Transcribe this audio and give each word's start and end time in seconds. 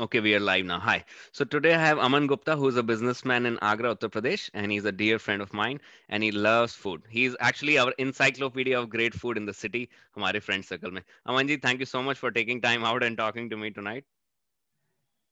Okay, 0.00 0.20
we 0.20 0.34
are 0.34 0.40
live 0.40 0.64
now. 0.64 0.80
Hi. 0.80 1.04
So 1.32 1.44
today 1.44 1.74
I 1.74 1.78
have 1.78 1.98
Aman 1.98 2.26
Gupta, 2.26 2.56
who's 2.56 2.76
a 2.76 2.82
businessman 2.82 3.46
in 3.46 3.58
Agra, 3.62 3.94
Uttar 3.94 4.08
Pradesh, 4.10 4.50
and 4.52 4.72
he's 4.72 4.84
a 4.84 4.90
dear 4.90 5.18
friend 5.18 5.42
of 5.42 5.52
mine, 5.52 5.80
and 6.08 6.24
he 6.24 6.32
loves 6.32 6.74
food. 6.74 7.02
He's 7.08 7.36
actually 7.40 7.78
our 7.78 7.92
encyclopedia 7.98 8.80
of 8.80 8.88
great 8.88 9.14
food 9.14 9.36
in 9.36 9.44
the 9.44 9.54
city, 9.54 9.90
हमारे 10.16 10.42
friend 10.42 10.64
circle 10.64 10.90
में. 10.90 11.02
Aman 11.26 11.46
ji, 11.46 11.56
thank 11.56 11.78
you 11.78 11.86
so 11.86 12.02
much 12.02 12.18
for 12.18 12.32
taking 12.32 12.60
time 12.60 12.84
out 12.84 13.04
and 13.04 13.16
talking 13.16 13.50
to 13.50 13.56
me 13.56 13.70
tonight. 13.70 14.04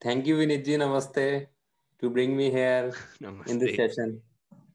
Thank 0.02 0.26
you, 0.26 0.36
Vinit 0.36 0.64
ji. 0.64 0.76
Namaste 0.76 1.46
to 1.98 2.10
bring 2.10 2.36
me 2.36 2.50
here 2.50 2.94
in 3.46 3.58
this 3.58 3.74
session, 3.76 4.20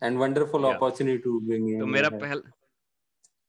and 0.02 0.20
wonderful 0.20 0.62
yeah. 0.62 0.76
opportunity 0.76 1.24
to 1.30 1.40
bring 1.48 1.66
me. 1.66 1.80
तो 1.80 1.86
मेरा 1.86 2.10
पहला 2.10 2.52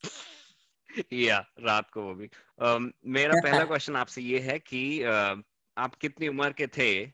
या 1.13 1.45
रात 1.61 1.91
को 1.91 2.03
वो 2.03 2.15
भी 2.15 2.29
uh, 2.29 2.91
मेरा 3.19 3.41
पहला 3.43 3.65
क्वेश्चन 3.65 3.97
आपसे 3.97 4.23
ये 4.23 4.39
है 4.41 4.59
कि 4.59 4.83
uh, 5.05 5.37
आप 5.78 5.96
कितनी 5.96 6.28
उम्र 6.28 6.52
के 6.52 6.68
थे 6.68 7.06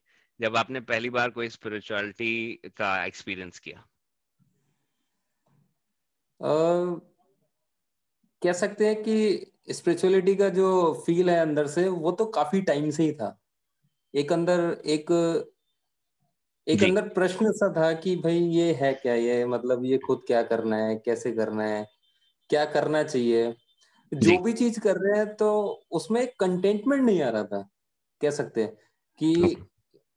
जब 0.42 0.57
आपने 0.57 0.80
पहली 0.80 1.10
बार 1.10 1.29
कोई 1.29 1.50
स्पिरिचुअलिटी 1.50 2.61
का 2.78 3.06
एक्सपीरियंस 3.06 3.60
किया? 3.60 3.86
uh, 6.42 7.01
कह 8.43 8.54
सकते 8.54 8.88
हैं 8.88 9.04
कि 9.04 9.46
स्पिरिचुअलिटी 9.71 10.36
का 10.36 10.50
जो 10.50 10.93
फील 11.06 11.29
है 11.29 11.39
अंदर 11.39 11.68
से 11.68 11.89
वो 11.89 12.12
तो 12.12 12.25
काफ़ी 12.25 12.62
टाइम 12.62 12.89
से 12.89 13.04
ही 13.04 13.12
था। 13.12 13.42
एक 14.15 14.34
अंदर 14.34 14.82
एक 14.86 15.12
एक 16.68 16.84
अंदर 16.84 17.07
प्रश्न 17.10 17.51
सा 17.51 17.74
था 17.78 17.93
कि 17.93 18.15
भाई 18.15 18.39
ये 18.39 18.74
है 18.74 18.93
क्या 18.93 19.14
ये? 19.14 19.46
मतलब 19.46 19.86
ये 19.86 19.98
खुद 19.98 20.24
क्या 20.28 20.43
करना 20.43 20.78
है? 20.78 20.96
कैसे 20.96 21.32
करना 21.32 21.64
है? 21.64 21.87
क्या 22.50 22.65
करना 22.65 23.04
चाहिए? 23.04 23.56
जो 24.14 24.37
भी 24.37 24.54
चीज़ 24.54 24.79
कर 24.79 24.96
रहे 24.96 25.20
हैं 25.20 25.36
तो 25.36 25.82
उसमें 25.92 26.28
कंटेंटमेंट 26.39 27.04
नहीं 27.04 27.21
आ 27.21 27.29
रहा 27.29 27.43
था। 27.43 27.70
कह 28.21 28.32
सकते 28.32 28.64
हैं 28.64 28.76
कि 29.18 29.57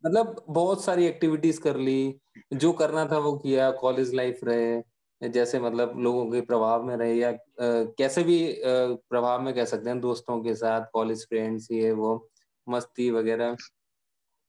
मतलब 0.07 0.45
बहुत 0.49 0.85
सारी 0.85 1.07
एक्टिविटीज़ 1.07 1.61
कर 1.61 1.77
ली 1.77 2.21
जो 2.53 2.73
करना 2.73 3.07
था 3.07 3.19
वो 3.19 3.39
किया 3.39 3.71
कॉलेज 3.71 4.15
लाइफ 4.15 4.41
रहे 4.45 4.83
जैसे 5.29 5.61
मतलब 5.61 5.99
लोगों 5.99 6.31
के 6.31 6.41
प्रभाव 6.41 6.85
में 6.85 6.97
रहे 6.97 7.15
या 7.15 7.31
आ, 7.31 7.35
कैसे 7.61 8.23
भी 8.23 8.53
आ, 8.53 8.63
प्रभाव 9.11 9.43
में 9.43 9.55
कह 9.55 9.65
सकते 9.65 9.91
हैं 9.91 10.01
दोस्तों 10.01 10.43
के 10.43 10.55
साथ 10.55 10.87
कॉलेज 10.93 11.29
फ्रेंड्स 11.29 11.71
ये 11.71 11.93
वो 11.93 12.31
मस्ती 12.69 13.11
वगैरह। 13.11 13.57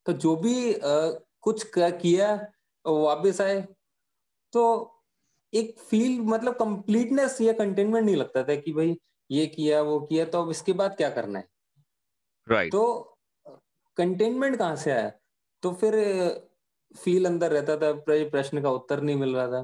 तो 0.06 0.14
जो 0.14 0.36
भी 0.36 0.74
आ, 0.74 0.80
कुछ 1.42 1.72
किया 1.78 2.48
वापस 2.86 3.42
आए। 3.42 3.68
तो 4.54 4.98
एक 5.54 5.80
फील 5.80 6.22
मतलब 6.22 6.54
कंप्लीटनेस 6.54 7.42
या 7.42 7.54
कंटेनमेंट 7.54 8.06
नहीं 8.06 8.16
लगता 8.16 8.44
था 8.44 8.56
कि 8.56 8.74
भाई 8.74 8.98
ये 9.32 9.48
किया 9.48 9.82
वो 9.82 10.00
किया 10.00 10.26
तो 10.26 10.42
अब 10.42 10.50
इसके 10.50 10.74
बाद 10.74 10.98
क्या 10.98 11.10
करना 11.10 11.40
है? 11.40 11.48
Right. 12.52 12.72
तो 12.72 13.11
कंटेनमेंट 13.97 14.58
कहाँ 14.58 14.75
से 14.75 14.92
आया? 14.92 15.11
तो 15.64 15.72
फिर 15.73 15.95
फील 17.03 17.25
अंदर 17.25 17.52
रहता 17.52 17.78
था 17.78 17.92
प्रश्न 18.30 18.61
का 18.61 18.72
उत्तर 18.72 19.02
नहीं 19.02 19.16
मिल 19.16 19.36
रहा 19.36 19.47
था 19.47 19.61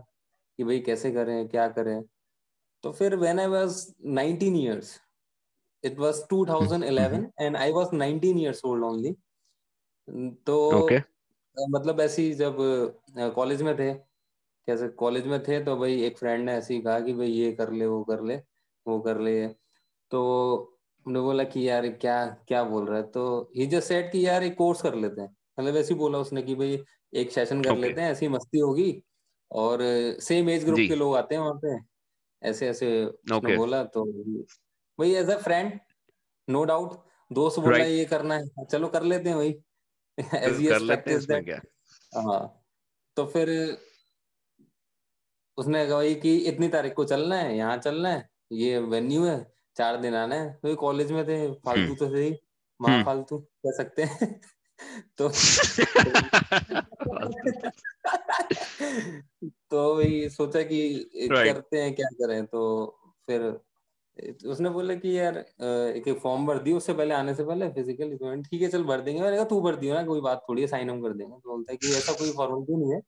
कि 0.58 0.64
भाई 0.64 0.80
कैसे 0.80 1.12
करें 1.12 1.48
क्या 1.48 1.68
करें? 1.68 2.04
तो 2.84 2.92
फिर 2.92 3.16
when 3.16 3.40
I 3.40 3.48
was 3.48 3.96
19 4.08 4.44
years 4.44 5.00
it 5.84 6.00
was 6.00 6.22
2011 6.34 7.26
and 7.42 7.58
I 7.58 7.72
was 7.72 7.88
19 7.88 8.38
years 8.38 8.66
old 8.66 8.84
only 8.84 9.14
तो 10.46 10.72
okay. 10.72 11.02
मतलब 11.70 12.00
ऐसी 12.00 12.34
जब 12.34 12.58
कॉलेज 13.36 13.62
में 13.62 13.76
थे 13.80 13.94
कैसे 14.68 14.88
कॉलेज 14.88 15.28
में 15.28 15.44
थे 15.44 15.64
तो 15.64 15.76
भाई 15.78 16.04
एक 16.04 16.18
फ्रेंड 16.18 16.46
ने 16.46 16.54
ऐसे 16.54 16.74
ही 16.74 16.82
कहा 16.82 17.00
कि 17.00 17.14
भाई 17.14 17.28
ये 17.28 17.52
कर 17.52 17.72
ले 17.72 17.86
वो 17.86 18.04
कर 18.04 18.22
ले 18.24 18.36
वो 18.88 19.00
कर 19.00 19.20
ले 19.20 19.48
तो 20.12 20.77
हमने 21.08 21.20
बोला 21.20 21.44
कि 21.44 21.70
यार 21.70 21.88
क्या 21.90 22.26
क्या 22.48 22.64
बोल 22.64 22.88
रहा 22.88 22.98
है? 22.98 23.04
तो 23.04 23.52
ही 23.58 23.66
जस्ट 23.68 23.88
सेड 23.88 24.12
कि 24.12 24.28
यार 24.28 24.44
एक 24.44 24.58
कोर्स 24.58 24.82
कर 24.82 24.96
लेते 24.96 25.22
हैं। 25.22 25.36
मतलब 25.60 25.76
ऐसे 25.76 25.94
ही 25.94 26.00
बोला 26.00 26.18
उसने 26.18 26.42
कि 26.42 26.56
भाई 26.56 26.84
एक 27.14 27.32
सेशन 27.32 27.64
कर 27.64 27.70
okay. 27.70 27.82
लेते 27.82 28.02
हैं 28.02 28.12
ऐसी 28.12 28.28
मस्ती 28.28 28.60
होगी। 28.60 29.04
और 29.52 29.80
सेम 30.22 30.50
एज 30.50 30.66
ग्रुप 30.66 30.78
के 30.78 30.96
लोग 30.96 31.16
आते 31.16 31.36
हैं 31.36 31.42
वहाँ 31.42 31.60
पे। 31.66 31.78
ऐसे 32.50 32.70
ऐसे 32.70 33.12
okay. 33.32 33.58
बोला 33.58 33.84
तो 33.84 34.06
भाई 35.00 35.16
as 35.16 35.30
a 35.30 35.38
friend 35.38 35.80
no 36.50 36.64
doubt 36.64 37.06
दोस्त 37.32 37.60
बोला 37.60 37.78
right. 37.78 37.90
ये 37.90 38.06
करना 38.06 38.36
है। 38.36 38.66
चलो 38.66 38.88
कर 38.88 39.04
लेते 39.04 39.30
हैं 39.30 39.38
भाई। 39.38 39.56
एज 40.36 41.32
हाँ 42.16 42.64
तो 43.16 43.26
फिर 43.26 43.78
उसने 45.58 45.88
कहा 45.88 46.14
कि 46.14 46.38
इतनी 46.38 46.68
तारीख 46.68 46.94
को 46.94 47.06
चलना 47.06 47.36
है 47.36 47.58
यहाँ 47.58 47.78
चलना 47.78 48.10
है 48.10 48.30
ये 48.52 48.80
वेन्यू 48.80 49.26
है। 49.26 49.57
चार 49.78 49.98
दिन 49.98 50.16
आना 50.16 50.36
है। 50.36 50.54
तो 50.54 50.76
कॉलेज 50.76 51.12
में 51.12 51.28
थे 51.28 51.54
फालतू 51.54 51.82
हम्म। 51.82 51.96
तो 51.96 52.10
सही 52.10 52.38
माँ 52.82 52.90
हम्म। 52.90 53.04
फालतू 53.04 53.38
कह 53.38 53.72
सकते 53.72 54.04
हैं। 54.04 54.42
तो 55.18 55.30
तो 59.72 59.96
वही 59.96 60.30
सोचा 60.30 60.62
कि 60.62 61.10
right. 61.32 61.46
करते 61.46 61.78
हैं 61.78 61.96
क्या 61.96 62.08
करें? 62.14 62.46
तो 62.46 62.86
फिर 63.28 63.60
उसने 64.48 64.70
बोला 64.70 64.96
कि 64.96 65.20
यार 65.20 65.38
एक 65.38 66.20
फॉर्म 66.24 66.48
भर 66.48 66.60
दी 66.60 66.74
उससे 66.74 66.94
पहले 66.94 67.14
आने 67.14 67.36
से 67.36 67.44
पहले 67.44 67.70
फ़िज़िकल 67.70 68.42
ठीक 68.42 68.62
है 68.62 68.68
चल 68.68 68.84
भर 68.84 69.02
देंगे। 69.02 69.22
मैंने 69.22 69.36
कहा 69.36 69.46
तू 69.46 69.62
भर 69.62 69.76
दियो 69.76 69.94
ना 69.94 70.04
कोई 70.04 70.22
बात 70.22 70.46
थोड़ी 70.50 70.62
है 70.62 70.68
साइन 70.68 70.90
हम 70.90 71.02
कर 71.02 71.14
देंगे। 71.14 71.36
तो 71.36 71.50
बोलता 71.50 71.72
है 71.72 71.78
कि 71.78 71.88
ऐसा 71.88 72.14
कोई 72.14 72.32
फॉर्मेलिटी 72.32 72.76
नहीं 72.76 72.94
है? 72.94 73.02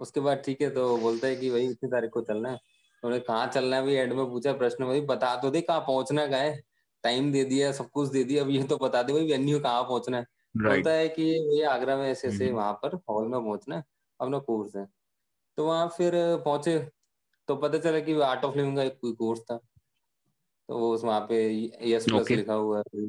उसके 0.00 0.20
बाद 0.20 0.42
ठीक 0.46 0.60
है 0.60 0.70
तो 0.70 0.96
बोलता 0.96 1.26
है 1.26 1.36
कि 1.36 1.50
भाई 1.50 1.62
इतनी 1.62 1.90
तारीख 1.90 2.10
को 2.10 2.20
चलना 2.20 2.50
है। 2.50 2.58
उन्होंने 3.04 3.20
कहाँ 3.20 3.46
चलना 3.46 3.76
है 3.76 3.82
भाई? 3.82 3.94
एंड 3.94 4.12
में 4.12 4.24
पूछा 4.26 4.52
प्रश्न 4.52 4.86
भाई 4.86 5.00
बता 5.06 5.34
तो 5.36 5.50
दे 5.50 5.60
कहाँ 5.60 5.80
पहुँचना 5.80 6.26
का 6.26 6.36
है? 6.36 6.62
टाइम 7.04 7.32
दे 7.32 7.44
दिया 7.44 7.70
सब 7.72 7.90
कुछ 7.90 8.08
दे 8.10 8.22
दिया 8.24 8.42
अब 8.44 8.50
ये 8.50 8.62
तो 8.64 8.76
बता 8.78 9.02
दे 9.02 9.12
भाई 9.12 9.26
वेन्यू 9.26 9.58
कहाँ 9.60 9.82
पहुँचना 9.82 10.16
है? 10.18 10.26
बोलता 10.54 10.90
है 10.90 11.08
कि 11.08 11.22
ये 11.56 11.64
आगरा 11.66 11.96
में 11.96 12.04
ऐसे 12.04 12.28
ऐसे 12.28 12.36
mm-hmm. 12.36 12.56
वहाँ 12.56 12.72
पर 12.82 12.94
हॉल 13.10 13.28
में 13.28 13.40
पहुँचना 13.40 13.76
है 13.76 13.84
अपना 14.20 14.38
कोर्स 14.38 14.76
है। 14.76 14.86
तो 15.58 15.66
वहाँ 15.66 15.88
फिर 15.96 16.12
पहुँचे 16.44 16.78
तो 17.48 17.56
पता 17.56 17.78
चला 17.78 18.00
कि 18.00 18.20
आर्ट 18.22 18.44
ऑफ़ 18.44 18.56
लिविंग 18.56 18.76
का 18.76 18.82
एक 18.82 18.98
कोई 19.00 19.12
कोर्स 19.12 19.40
था। 19.42 19.56
तो 20.68 20.78
वो 20.78 20.96
वहाँ 20.98 21.20
पे 21.28 21.38
यस 21.84 22.04
प्लस 22.04 22.30
लिखा 22.30 22.54
हुआ 22.54 22.78
है 22.78 23.06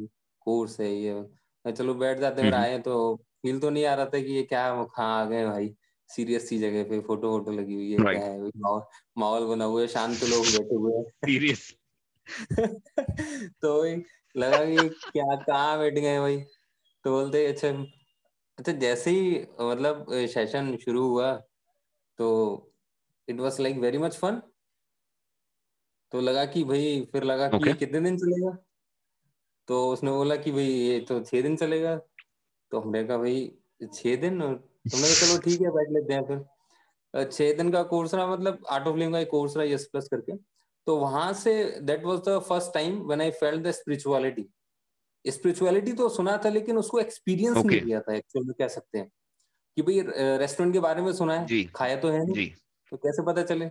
कोर्स 0.47 0.79
है 0.79 0.93
ये। 0.93 1.71
चलो 1.71 1.93
बैठ 1.95 2.19
जाते 2.19 2.41
हैं 2.41 2.49
mm-hmm. 2.49 2.69
आए 2.69 2.79
तो 2.79 3.15
फील 3.41 3.59
तो 3.59 3.69
नहीं 3.69 3.85
आ 3.85 3.93
रहा 3.95 4.05
था 4.05 4.19
कि 4.19 4.33
ये 4.33 4.43
क्या 4.43 4.69
कहाँ 4.83 5.21
आ 5.21 5.25
गए 5.25 5.45
भाई। 5.45 5.75
सीरियस 6.09 6.49
सी 6.49 6.59
जगह 6.59 6.83
पे 6.83 6.99
फ़ोटो 6.99 7.37
फ़ोटो 7.37 7.51
लगी 7.51 7.73
हुई 7.73 7.91
है 7.91 7.97
right. 7.97 8.17
क्या 8.17 8.25
है? 8.25 8.51
माहौल 8.57 8.81
माहौल 9.17 9.47
बना 9.47 9.65
हुआ 9.65 9.81
है 9.81 9.87
शांत 9.87 10.23
लोग 10.23 10.45
बैठे 10.45 10.75
हुए 10.75 11.03
सीरियस 11.03 11.75
तो 13.61 13.83
लगा 14.37 14.65
कि 14.65 14.89
क्या 14.89 15.35
कहाँ 15.35 15.77
बैठ 15.79 15.93
गए 15.93 16.19
भाई? 16.19 16.37
तो 17.03 17.11
बोलते 17.11 17.45
अच्छा 17.45 17.67
अच्छा 18.57 18.71
जैसे 18.71 19.11
ही 19.11 19.47
मतलब 19.61 20.05
सेशन 20.09 20.77
शुरू 20.77 21.07
हुआ 21.07 21.33
तो 22.17 22.27
it 23.27 23.39
was 23.39 23.59
like 23.61 23.77
very 23.77 23.97
much 23.97 24.17
fun 24.17 24.41
तो 26.11 26.21
लगा 26.21 26.45
कि 26.45 26.63
भाई 26.63 27.09
फिर 27.11 27.23
लगा 27.23 27.51
okay. 27.51 27.63
कि 27.63 27.73
कितने 27.73 27.99
दिन 28.01 28.17
चलेगा? 28.17 28.57
तो 29.67 29.93
उसने 29.93 30.11
बोला 30.11 30.35
कि 30.35 30.51
भाई 30.51 30.65
ये 30.65 30.99
तो 30.99 31.23
छह 31.23 31.41
दिन 31.41 31.55
चलेगा। 31.55 32.01
तो 32.71 32.79
हमने 32.79 33.03
कहा 33.03 33.17
भाई 33.17 33.57
छह 33.93 34.15
दिन 34.15 34.41
और 34.41 34.74
तुमने 34.85 35.07
कहा 35.07 35.27
चलो 35.27 35.37
ठीक 35.41 35.61
है 35.61 35.71
बैठ 35.71 35.91
लेते 35.91 36.13
हैं 36.13 36.23
फिर। 36.23 37.25
छह 37.25 37.53
दिन 37.53 37.71
का 37.71 37.81
कोर्स 37.83 38.13
रहा 38.13 38.27
मतलब 38.27 38.63
आर्ट 38.69 38.87
ऑफ़ 38.87 38.95
लिविंग 38.95 39.13
का 39.13 39.19
एक 39.19 39.29
कोर्स 39.29 39.55
रहा 39.57 39.65
यस 39.65 39.85
प्लस 39.91 40.07
करके। 40.07 40.35
तो 40.87 40.97
वहाँ 40.97 41.31
से 41.33 41.53
that 41.81 42.03
was 42.03 42.19
the 42.19 42.39
first 42.39 42.73
time 42.73 43.01
when 43.01 43.21
I 43.21 43.31
felt 43.33 43.63
the 43.63 43.71
spirituality 43.71 44.45
spirituality 45.25 45.93
तो 45.93 46.09
सुना 46.09 46.37
था 46.45 46.49
लेकिन 46.49 46.77
उसको 46.77 46.99
एक्सपीरियंस 46.99 47.57
okay. 47.57 47.65
नहीं 47.65 47.81
किया 47.81 48.01
था 48.01 48.13
एक्चुअली 48.13 48.53
कह 48.59 48.67
सकते 48.67 48.97
हैं। 48.97 49.09
कि 49.77 49.81
भाई 49.81 49.99
रेस्टोरेंट 50.37 50.73
के 50.73 50.79
बारे 50.79 51.01
में 51.01 51.11
सुना 51.13 51.39
है 51.39 51.63
खाया 51.65 51.95
तो 51.95 52.09
है 52.09 52.25
नहीं 52.25 52.47
तो 52.91 52.97
कैसे 52.97 53.23
पता 53.23 53.43
चले? 53.43 53.69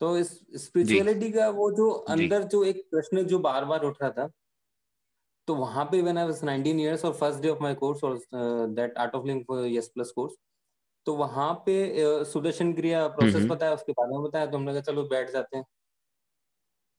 तो 0.00 0.16
इस 0.18 0.28
स्पिरिचुअलिटी 0.56 1.30
का 1.32 1.48
वो 1.50 1.70
जो 1.72 1.88
अंदर 1.90 2.42
जो 2.44 2.62
एक 2.64 2.82
प्रश्न 2.90 3.22
जो 3.24 3.38
बार 3.38 3.64
बार 3.64 3.84
उठ 3.84 4.02
रहा 4.02 4.10
था 4.10 4.30
तो 5.48 5.54
वहाँ 5.54 5.84
पे 5.84 6.00
व्हेन 6.02 6.18
आई 6.18 6.24
वाज 6.24 6.40
19 6.44 6.80
इयर्स 6.80 7.04
और 7.04 7.12
first 7.14 7.40
day 7.42 7.48
of 7.48 7.60
my 7.62 7.74
course 7.74 8.04
और 8.04 8.18
that 8.74 8.98
art 8.98 9.14
of 9.14 9.26
living 9.26 9.46
yes 9.68 9.88
plus 9.88 10.10
course 10.10 10.34
तो 11.06 11.14
वहाँ 11.16 11.52
पे 11.66 11.74
uh, 12.04 12.24
सुदर्शन 12.24 12.72
क्रिया 12.74 13.06
प्रोसेस 13.08 13.46
बताया 13.46 13.74
उसके 13.74 13.92
बारे 13.92 14.12
में 14.12 14.22
बताया 14.22 14.46
तो 14.46 14.56
हमने 14.58 14.72
कहा 14.72 14.82
चलो 14.82 15.04
बैठ 15.08 15.30
जाते 15.30 15.56
हैं। 15.56 15.64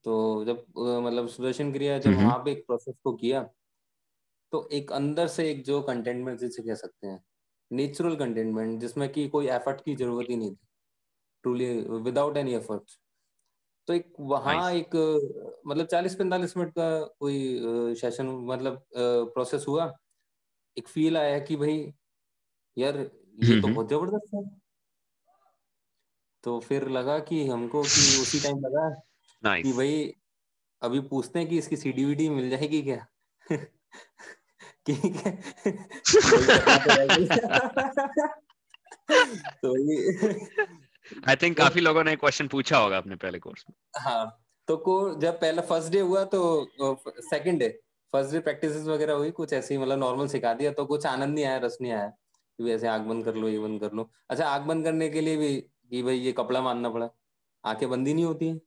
तो 0.06 0.46
जब 0.46 0.66
uh, 0.66 1.06
मतलब 1.06 1.28
सुदर्शन 1.28 1.72
क्रिया 1.74 1.98
जब 2.00 2.14
वहाँ 2.14 2.38
पे 2.46 2.52
एक 2.52 2.66
प्रोसेस 2.68 2.96
को 3.04 3.14
किया 3.16 3.50
तो 4.54 4.68
एक 4.72 4.92
अंदर 4.92 5.28
से 5.28 5.50
एक 5.52 5.64
जो 5.64 5.82
कंटेंटमेंट 5.82 6.40
जिसे 6.40 6.64
कह 6.64 6.76
सकते 6.76 7.08
हैं 7.08 7.20
नेचुरल 7.72 8.16
कंटेंटमेंट 8.16 8.80
जिसमें 8.82 9.08
कि 9.10 9.28
कोई 9.30 9.48
एफर्ट 9.50 9.82
की 9.82 9.96
ज़रूरत 9.96 10.30
ही 10.30 10.36
नहीं 10.36 10.52
थी। 10.52 10.68
ट्रूली 11.44 11.68
विदाउट 12.02 12.38
एनी 12.38 12.54
एफर्ट्स 12.56 13.00
तो 13.88 13.94
एक 13.94 14.14
वहाँ 14.20 14.74
एक 14.74 14.90
मतलब 15.68 15.86
चालीस 15.86 16.16
पैंतालीस 16.16 16.58
मिनट 16.58 16.72
का 16.72 17.16
कोई 17.20 17.62
सेशन 17.96 18.28
मतलब 18.28 18.86
प्रोसेस 18.98 19.66
हुआ। 19.68 19.98
एक 20.78 20.88
फील 20.88 21.18
आया 21.18 21.40
कि 21.40 21.56
भाई 21.56 21.94
यार 22.78 23.12
ये 23.44 23.62
तो 23.62 23.68
बहुत 23.68 23.90
ज़बरदस्त 23.90 24.36
है। 24.36 24.60
तो 26.44 26.60
फिर 26.60 26.90
लगा 26.90 27.20
कि 27.20 27.48
हमको 27.48 27.82
कि 27.82 28.22
उसी 28.22 28.40
टाइम 28.40 28.58
लगा 28.58 29.02
nice. 29.44 29.64
कि 29.64 29.74
भाई 29.74 30.14
अभी 30.82 31.00
पूछते 31.00 31.40
हैं 31.40 31.50
कि 31.50 31.58
इसकी 31.58 31.78
सीडी 31.78 32.06
वीडी 32.06 32.30
मिल 32.30 32.50
जाएगी 32.50 32.82
क्या? 32.82 33.08
ठीक 34.88 35.06
है 35.16 35.42
तो 39.62 39.92
ये 39.92 40.12
आई 41.30 41.36
थिंक 41.36 41.58
काफ़ी 41.58 41.82
लोगों 41.82 42.04
ने 42.04 42.16
क्वेश्चन 42.16 42.48
पूछा 42.48 42.78
होगा 42.78 42.98
अपने 42.98 43.16
पहले 43.16 43.40
कोर्स 43.40 43.66
में। 43.70 43.76
हाँ 44.02 44.44
तो 44.68 44.78
को 44.78 44.98
जब 45.16 45.40
पहला 45.42 45.62
फ़र्स्ट 45.64 45.92
डे 45.92 46.00
हुआ 46.00 46.24
तो 46.26 46.42
second 47.22 47.60
day 47.60 47.70
first 48.14 48.32
day 48.32 48.40
practice 48.40 48.76
वगैरह 48.88 49.14
हुई 49.14 49.32
कुछ 49.32 49.54
ऐसे 49.54 49.74
ही 49.74 49.82
मतलब 49.82 50.00
नॉर्मल 50.00 50.28
सिखा 50.28 50.54
दिया 50.54 50.72
तो 50.72 50.86
कुछ 50.86 51.06
आनंद 51.06 51.34
नहीं 51.36 51.46
आया 51.46 51.58
रस 51.58 51.78
नहीं 51.82 51.92
आया 51.92 52.08
कि 52.08 52.72
ऐसे 52.72 52.88
आग 52.88 53.02
बंद 53.02 53.26
कर 53.26 53.36
लो 53.36 53.48
ये 53.48 53.60
बंद 53.60 53.80
कर 53.82 53.92
लो। 53.92 54.10
अच्छा 54.30 54.46
आग 54.46 54.62
बंद 54.62 54.84
करने 54.86 55.10
के 55.10 55.22
लिए 55.22 55.38
भी 55.38 55.56
कि 55.56 56.04
भाई 56.04 56.18
ये 56.18 56.32
कपड़ा 56.32 56.62
मानना 56.62 56.90
पड़ा। 56.90 57.10
आँखें 57.64 57.90
बंद 57.90 58.08
ही 58.08 58.14
नहीं 58.14 58.26
होती 58.26 58.48
है। 58.48 58.60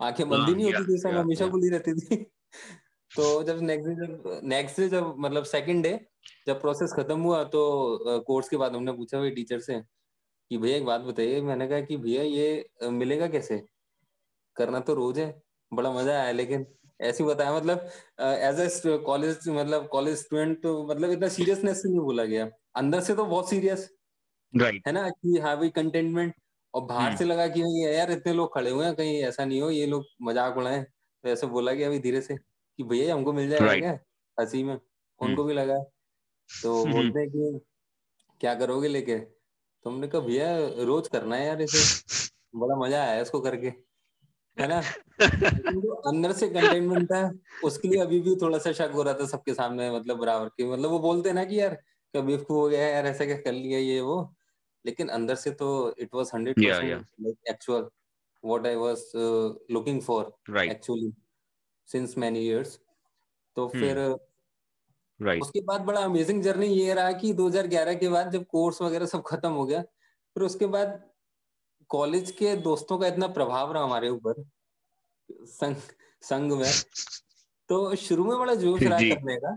आँखें 0.00 0.28
बंद 0.28 0.38
ही 0.38 0.44
हाँ, 0.44 0.54
नहीं 0.54 0.72
होती 0.72 0.92
थी 0.92 0.98
सब 0.98 1.16
हमेशा 1.16 1.48
खुली 1.48 1.68
रहती 1.68 1.94
थी। 1.94 2.16
तो 3.10 3.42
जब 3.42 3.60
नेक्स्ट 3.62 3.88
डे 3.88 3.94
जब 3.96 4.40
नेक्स्ट 4.44 4.80
डे 4.80 4.88
जब 4.88 5.14
मतलब 5.18 5.44
सेकंड 5.44 5.82
डे 5.82 5.98
जब 6.46 6.60
प्रोसेस 6.60 6.92
खत्म 6.96 7.20
हुआ 7.20 7.42
तो 7.44 8.20
कोर्स 8.26 8.48
के 8.48 8.56
बाद 8.56 8.74
हमने 8.76 8.92
पूछा 8.92 9.18
भाई 9.18 9.30
टीचर 9.30 9.60
से 9.60 9.80
कि 10.50 10.58
भैया 10.58 10.76
एक 10.76 10.84
बात 10.84 11.00
बताइए 11.02 11.40
मैंने 11.42 11.66
कहा 11.68 11.80
कि 11.80 11.96
भैया 11.98 12.22
ये 12.24 12.90
मिलेगा 12.90 13.26
कैसे? 13.28 13.62
करना 14.56 14.80
तो 14.80 14.94
रोज 14.94 15.18
है 15.18 15.26
बड़ा 15.72 15.92
मज़ा 15.92 16.12
आया 16.20 16.32
लेकिन 16.32 16.66
ऐसे 17.00 17.24
बताया 17.24 17.54
मतलब 17.56 17.88
एज 18.20 18.60
ए 18.60 18.98
कॉलेज 19.06 19.48
मतलब 19.48 19.88
कॉलेज 19.88 20.16
स्टूडेंट 20.18 20.62
तो 20.62 20.72
मतलब 20.88 21.10
इतना 21.12 21.28
सीरियसनेस 21.30 21.82
से 21.82 21.88
नहीं 21.88 22.00
बोला 22.00 22.24
गया। 22.26 22.48
अंदर 22.76 23.00
से 23.00 23.14
तो 23.14 23.24
बहुत 23.26 23.50
सीरियस 23.50 23.90
राइट 24.54 24.86
है 24.86 24.92
ना? 24.92 25.08
कि 25.10 25.38
हाँ 25.40 25.56
भाई 25.58 25.68
कंटेनमेंट 25.70 26.34
और 26.74 26.82
बाहर 26.84 27.02
हम्म। 27.02 27.16
से 27.18 27.24
लगा 27.24 27.46
कि 27.48 27.62
यार 27.86 28.10
इतने 28.12 28.32
लोग 28.34 28.54
खड़े 28.54 28.70
हुए 28.70 28.84
हैं 28.86 28.94
कहीं 28.96 29.22
ऐसा 29.24 29.44
नहीं 29.44 29.60
हो 29.62 29.70
ये 29.70 29.86
लोग 29.86 30.04
मज़ाक 30.22 30.56
उड़ाए। 30.58 30.82
तो 30.82 31.28
ऐसे 31.28 31.46
बोला 31.48 31.72
गया 31.72 31.88
अभी 31.88 31.98
धीरे 32.00 32.20
से 32.22 32.36
कि 32.36 32.82
भैया 32.84 33.14
हमको 33.14 33.32
मिल 33.32 33.48
जाएगा 33.50 33.74
क्या? 33.74 33.92
हँसी 34.38 34.62
में। 34.64 34.74
उनको 34.74 35.42
हम्म। 35.42 35.46
भी 35.48 35.54
लगा। 35.54 35.78
तो 36.50 36.84
हम्म। 36.84 36.92
बोलते 36.92 37.20
हैं 37.20 37.28
कि 37.30 37.60
क्या 38.40 38.54
करोगे 38.56 38.88
लेके? 38.88 39.18
तो 39.88 39.92
हमने 39.92 40.08
कहा 40.08 40.20
भैया 40.20 40.58
रोज 40.84 41.08
करना 41.08 41.36
है 41.36 41.46
यार 41.46 41.62
इसे? 41.62 41.80
बड़ा 42.54 42.76
मज़ा 42.76 43.02
आया 43.02 43.20
इसको 43.20 43.40
करके। 43.40 43.66
है 44.58 44.68
ना? 44.68 44.80
तो 44.80 45.94
अंदर 45.94 46.32
से 46.32 46.48
कंटेनमेंट 46.48 47.06
था 47.12 47.32
उसके 47.64 47.88
लिए 47.88 48.00
अभी 48.00 48.20
भी 48.20 48.36
थोड़ा 48.36 48.58
सा 48.58 48.72
शक 48.72 48.90
हो 48.94 49.02
रहा 49.02 49.14
था 49.14 49.26
सबके 49.26 49.54
सामने 49.54 49.90
मतलब 49.90 50.16
बराबर 50.16 50.48
के। 50.48 50.72
मतलब 50.72 50.90
वो 50.90 50.98
बोलते 50.98 51.32
ना 51.32 51.44
कि 51.44 51.60
यार 51.60 51.74
कभी 52.16 52.34
हो 52.50 52.68
गया 52.68 52.88
यार 52.88 53.06
ऐसा 53.06 53.24
क्या 53.24 53.38
कर 53.38 53.52
लिया 53.52 53.78
ये 53.78 54.00
वो? 54.00 54.34
लेकिन 54.86 55.08
अंदर 55.08 55.34
से 55.34 55.50
तो 55.50 55.94
it 55.98 56.14
was 56.14 56.26
100% 56.26 57.04
actual 57.50 57.88
what 58.44 58.66
I 58.66 58.74
was 58.74 59.02
looking 59.70 60.02
for 60.02 60.36
actually 60.58 61.12
since 61.86 62.18
many 62.18 62.48
years 62.48 62.80
तो 63.56 63.72
hmm. 63.74 64.18
Right. 65.20 65.42
उसके 65.42 65.60
बाद 65.60 65.80
बड़ा 65.80 66.00
अमेजिंग 66.00 66.42
जर्नी 66.42 66.66
ये 66.66 66.94
रहा 66.94 67.12
कि 67.12 67.32
2011 67.34 67.94
के 67.94 68.08
बाद 68.08 68.30
जब 68.30 68.44
कोर्स 68.46 68.82
वगैरह 68.82 69.06
सब 69.06 69.22
खत्म 69.26 69.50
हो 69.50 69.64
गया 69.66 69.82
फिर 69.82 70.42
उसके 70.42 70.66
बाद 70.66 71.02
कॉलेज 71.90 72.30
के 72.30 72.54
दोस्तों 72.56 72.98
का 72.98 73.06
इतना 73.06 73.26
प्रभाव 73.28 73.72
रहा 73.72 73.82
हमारे 73.84 74.08
ऊपर 74.08 74.42
संग 75.28 75.76
संग 76.22 76.52
में। 76.52 76.70
तो 77.68 77.94
शुरू 77.96 78.24
में 78.24 78.38
बड़ा 78.38 78.54
जोश 78.54 78.82
रहा 78.82 78.98
करने 78.98 79.36
का 79.36 79.56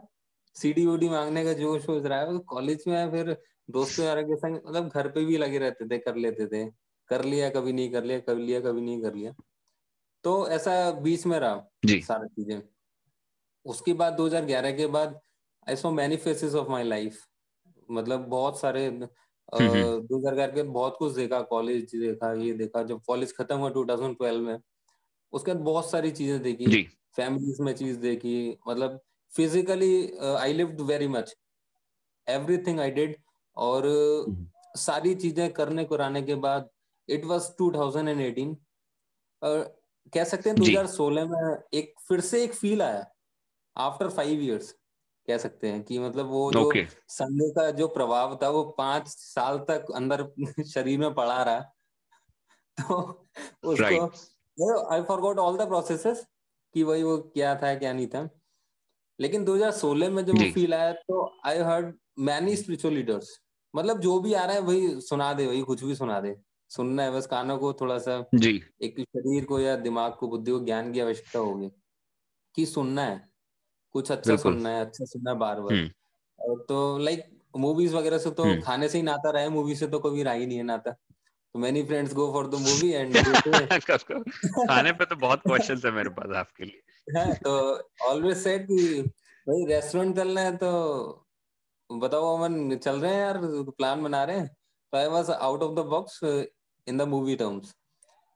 सीडी 0.55 0.85
वोडी 0.85 1.09
मांगने 1.09 1.43
का 1.45 1.53
जोश 1.53 1.89
वोश 1.89 2.03
रहा। 2.05 2.19
है 2.19 2.37
कॉलेज 2.47 2.83
में 2.87 3.11
फिर 3.11 3.35
दोस्तों 3.69 4.05
यार 4.05 4.21
के 4.23 4.35
संग 4.35 4.59
मतलब 4.67 4.87
घर 4.89 5.07
पे 5.07 5.25
भी 5.25 5.37
लगे 5.37 5.57
रहते 5.59 5.87
थे 5.87 5.97
कर 5.97 6.15
लेते 6.15 6.47
थे। 6.47 6.65
कर 7.09 7.23
लिया 7.25 7.49
कभी 7.49 7.73
नहीं 7.73 7.91
कर 7.91 8.03
लिया 8.03 8.19
कभी 8.19 8.45
लिया 8.45 8.59
कभी 8.61 8.81
नहीं 8.81 9.01
कर 9.01 9.13
लिया। 9.13 9.33
तो 10.23 10.47
ऐसा 10.49 10.91
बीच 11.01 11.25
में 11.25 11.39
रहा 11.39 11.55
सारी 11.85 12.27
चीज़ें। 12.27 12.61
उसके 13.65 13.93
बाद 13.93 14.13
2011 14.13 14.71
के 14.71 14.87
बाद 14.87 15.19
I 15.67 15.75
so 15.75 15.91
many 15.91 16.17
faces 16.19 16.55
of 16.55 16.69
my 16.69 16.83
life 16.85 17.19
मतलब 17.89 18.27
बहुत 18.29 18.59
सारे 18.59 18.89
दो 18.89 20.17
हज़ार 20.17 20.35
ग्यारह 20.35 20.53
के 20.53 20.63
बहुत 20.71 20.95
कुछ 20.99 21.13
देखा 21.13 21.41
कॉलेज 21.47 21.95
देखा 21.95 22.31
ये 22.35 22.53
देखा 22.55 22.83
जब 22.83 23.01
कॉलेज 23.07 23.33
खत्म 23.37 23.55
हुआ 23.57 23.71
2012 23.73 24.39
में 24.39 24.57
उसके 25.33 25.53
बाद 25.53 25.63
बहुत 25.63 25.89
सारी 25.91 26.11
चीज़ें 26.11 26.41
देखी 26.41 26.83
फैमिलीज़ 27.15 27.61
में 27.61 27.73
चीज़ 27.73 27.97
देखी 27.99 28.35
मतलब 28.67 28.99
physically 29.33 29.93
I 30.21 30.53
lived 30.53 30.81
very 30.83 31.07
much 31.09 31.35
everything 32.27 32.79
I 32.79 32.91
did 32.91 33.15
और 33.57 33.87
हम्म। 33.87 34.47
सारी 34.77 35.13
चीज़ें 35.15 35.49
करने 35.53 35.83
कराने 35.85 36.21
के 36.21 36.35
बाद 36.37 36.69
इट 37.09 37.25
वाज 37.25 37.49
2018 37.61 38.55
और 39.41 39.63
कह 40.13 40.23
सकते 40.25 40.49
हैं 40.49 40.55
2016 40.57 41.27
में 41.29 41.57
एक 41.73 41.93
फिर 42.07 42.21
से 42.23 42.43
एक 42.43 42.53
फील 42.55 42.81
आया 42.81 43.05
आफ्टर 43.75 44.09
फाइव 44.11 44.41
इयर्स 44.41 44.73
कह 45.27 45.37
सकते 45.37 45.67
हैं 45.67 45.83
कि 45.83 45.99
मतलब 45.99 46.25
वो 46.25 46.51
जो 46.51 46.71
okay. 46.71 46.85
संडे 47.07 47.49
का 47.49 47.71
जो 47.71 47.87
प्रभाव 47.87 48.39
था 48.43 48.49
वो 48.49 48.63
पाँच 48.63 49.07
साल 49.07 49.57
तक 49.57 49.85
अंदर 49.95 50.33
शरीर 50.63 50.99
में 50.99 51.13
पड़ा 51.13 51.43
रहा। 51.43 51.59
तो 52.81 53.27
उसको 53.63 54.87
I 54.93 55.01
forgot 55.01 55.37
all 55.37 55.57
the 55.57 55.67
processes 55.67 56.27
कि 56.73 56.83
वही 56.83 57.03
वो 57.03 57.17
क्या 57.17 57.55
था 57.55 57.75
क्या 57.75 57.93
नहीं 57.93 58.07
था। 58.07 58.29
लेकिन 59.19 59.45
2016 59.45 60.09
में 60.09 60.25
जब 60.25 60.33
वो 60.33 60.51
फील 60.51 60.73
आया 60.73 60.91
तो 60.93 61.37
I 61.45 61.57
heard 61.57 61.97
many 62.19 62.55
spiritual 62.55 62.93
leaders 62.93 63.41
मतलब 63.75 63.99
जो 63.99 64.19
भी 64.19 64.33
आ 64.33 64.45
रहा 64.45 64.55
है 64.55 64.61
वही 64.61 65.01
सुना 65.01 65.33
दे 65.33 65.47
वही 65.47 65.61
कुछ 65.61 65.83
भी 65.83 65.95
सुना 65.95 66.21
दे। 66.21 66.41
सुनना 66.69 67.03
है 67.03 67.11
बस 67.11 67.25
कानों 67.25 67.57
को 67.57 67.73
थोड़ा 67.73 67.97
सा 67.97 68.25
जी। 68.35 68.63
एक 68.81 68.99
शरीर 68.99 69.45
को 69.45 69.59
या 69.59 69.75
दिमाग 69.75 70.15
को 70.15 70.27
बुद्धि 70.27 70.51
को 70.51 70.59
ज्ञान 70.59 70.93
की 70.93 70.99
आवश्यकता 70.99 71.39
होगी 71.39 71.71
कि 72.55 72.65
सुनना 72.65 73.05
है। 73.05 73.30
कुछ 73.93 74.11
अच्छा 74.11 74.35
सुनना 74.35 74.69
है 74.69 74.81
अच्छा 74.81 75.05
सुनना 75.05 75.31
है 75.31 75.37
बार 75.37 75.61
बार 75.61 75.73
हम्म। 75.73 76.55
तो 76.55 76.97
लाइक 76.97 77.23
मूवीज़ 77.57 77.95
वगैरह 77.95 78.17
से 78.17 78.31
तो 78.31 78.43
हम्म। 78.43 78.61
खाने 78.61 78.89
से 78.89 78.97
ही 78.97 79.03
नाता 79.03 79.29
रहा 79.29 79.41
है 79.41 79.49
मूवी 79.49 79.75
से 79.75 79.87
तो 79.87 79.99
कभी 79.99 80.23
रहा 80.23 80.33
ही 80.33 80.45
नहीं 80.45 80.57
है 80.57 80.63
नाता। 80.63 80.91
तो 80.91 81.59
many 81.59 81.83
friends 81.83 82.13
go 82.13 82.31
for 82.31 82.47
the 82.47 82.55
movie 82.55 82.91
and 82.91 83.17
खाने 84.69 84.91
पे 84.91 85.05
तो 85.05 85.15
बहुत 85.15 85.41
क्वेश्चन 85.41 85.81
है 85.85 85.91
मेरे 85.91 86.09
पास 86.09 86.35
आपके 86.35 86.65
लिए। 86.65 86.81
हाँ, 87.17 87.33
तो 87.35 87.51
ऑलवेज 88.05 88.37
सेड 88.37 88.67
कि 88.67 89.01
भाई 89.47 89.65
रेस्टोरेंट 89.65 90.15
चलना 90.15 90.41
है 90.41 90.55
तो 90.57 91.27
बताओ 91.89 92.35
अमन 92.37 92.77
चल 92.77 92.99
रहे 92.99 93.13
हैं 93.13 93.21
यार 93.21 93.39
प्लान 93.77 94.03
बना 94.03 94.23
रहे 94.23 94.37
हैं? 94.37 94.47
तो 94.93 94.97
I 94.97 95.07
was 95.07 95.29
out 95.29 95.63
of 95.63 95.75
the 95.75 95.85
box 95.85 96.19
in 96.87 96.97
the 96.97 97.01
movie 97.01 97.35
terms 97.35 97.75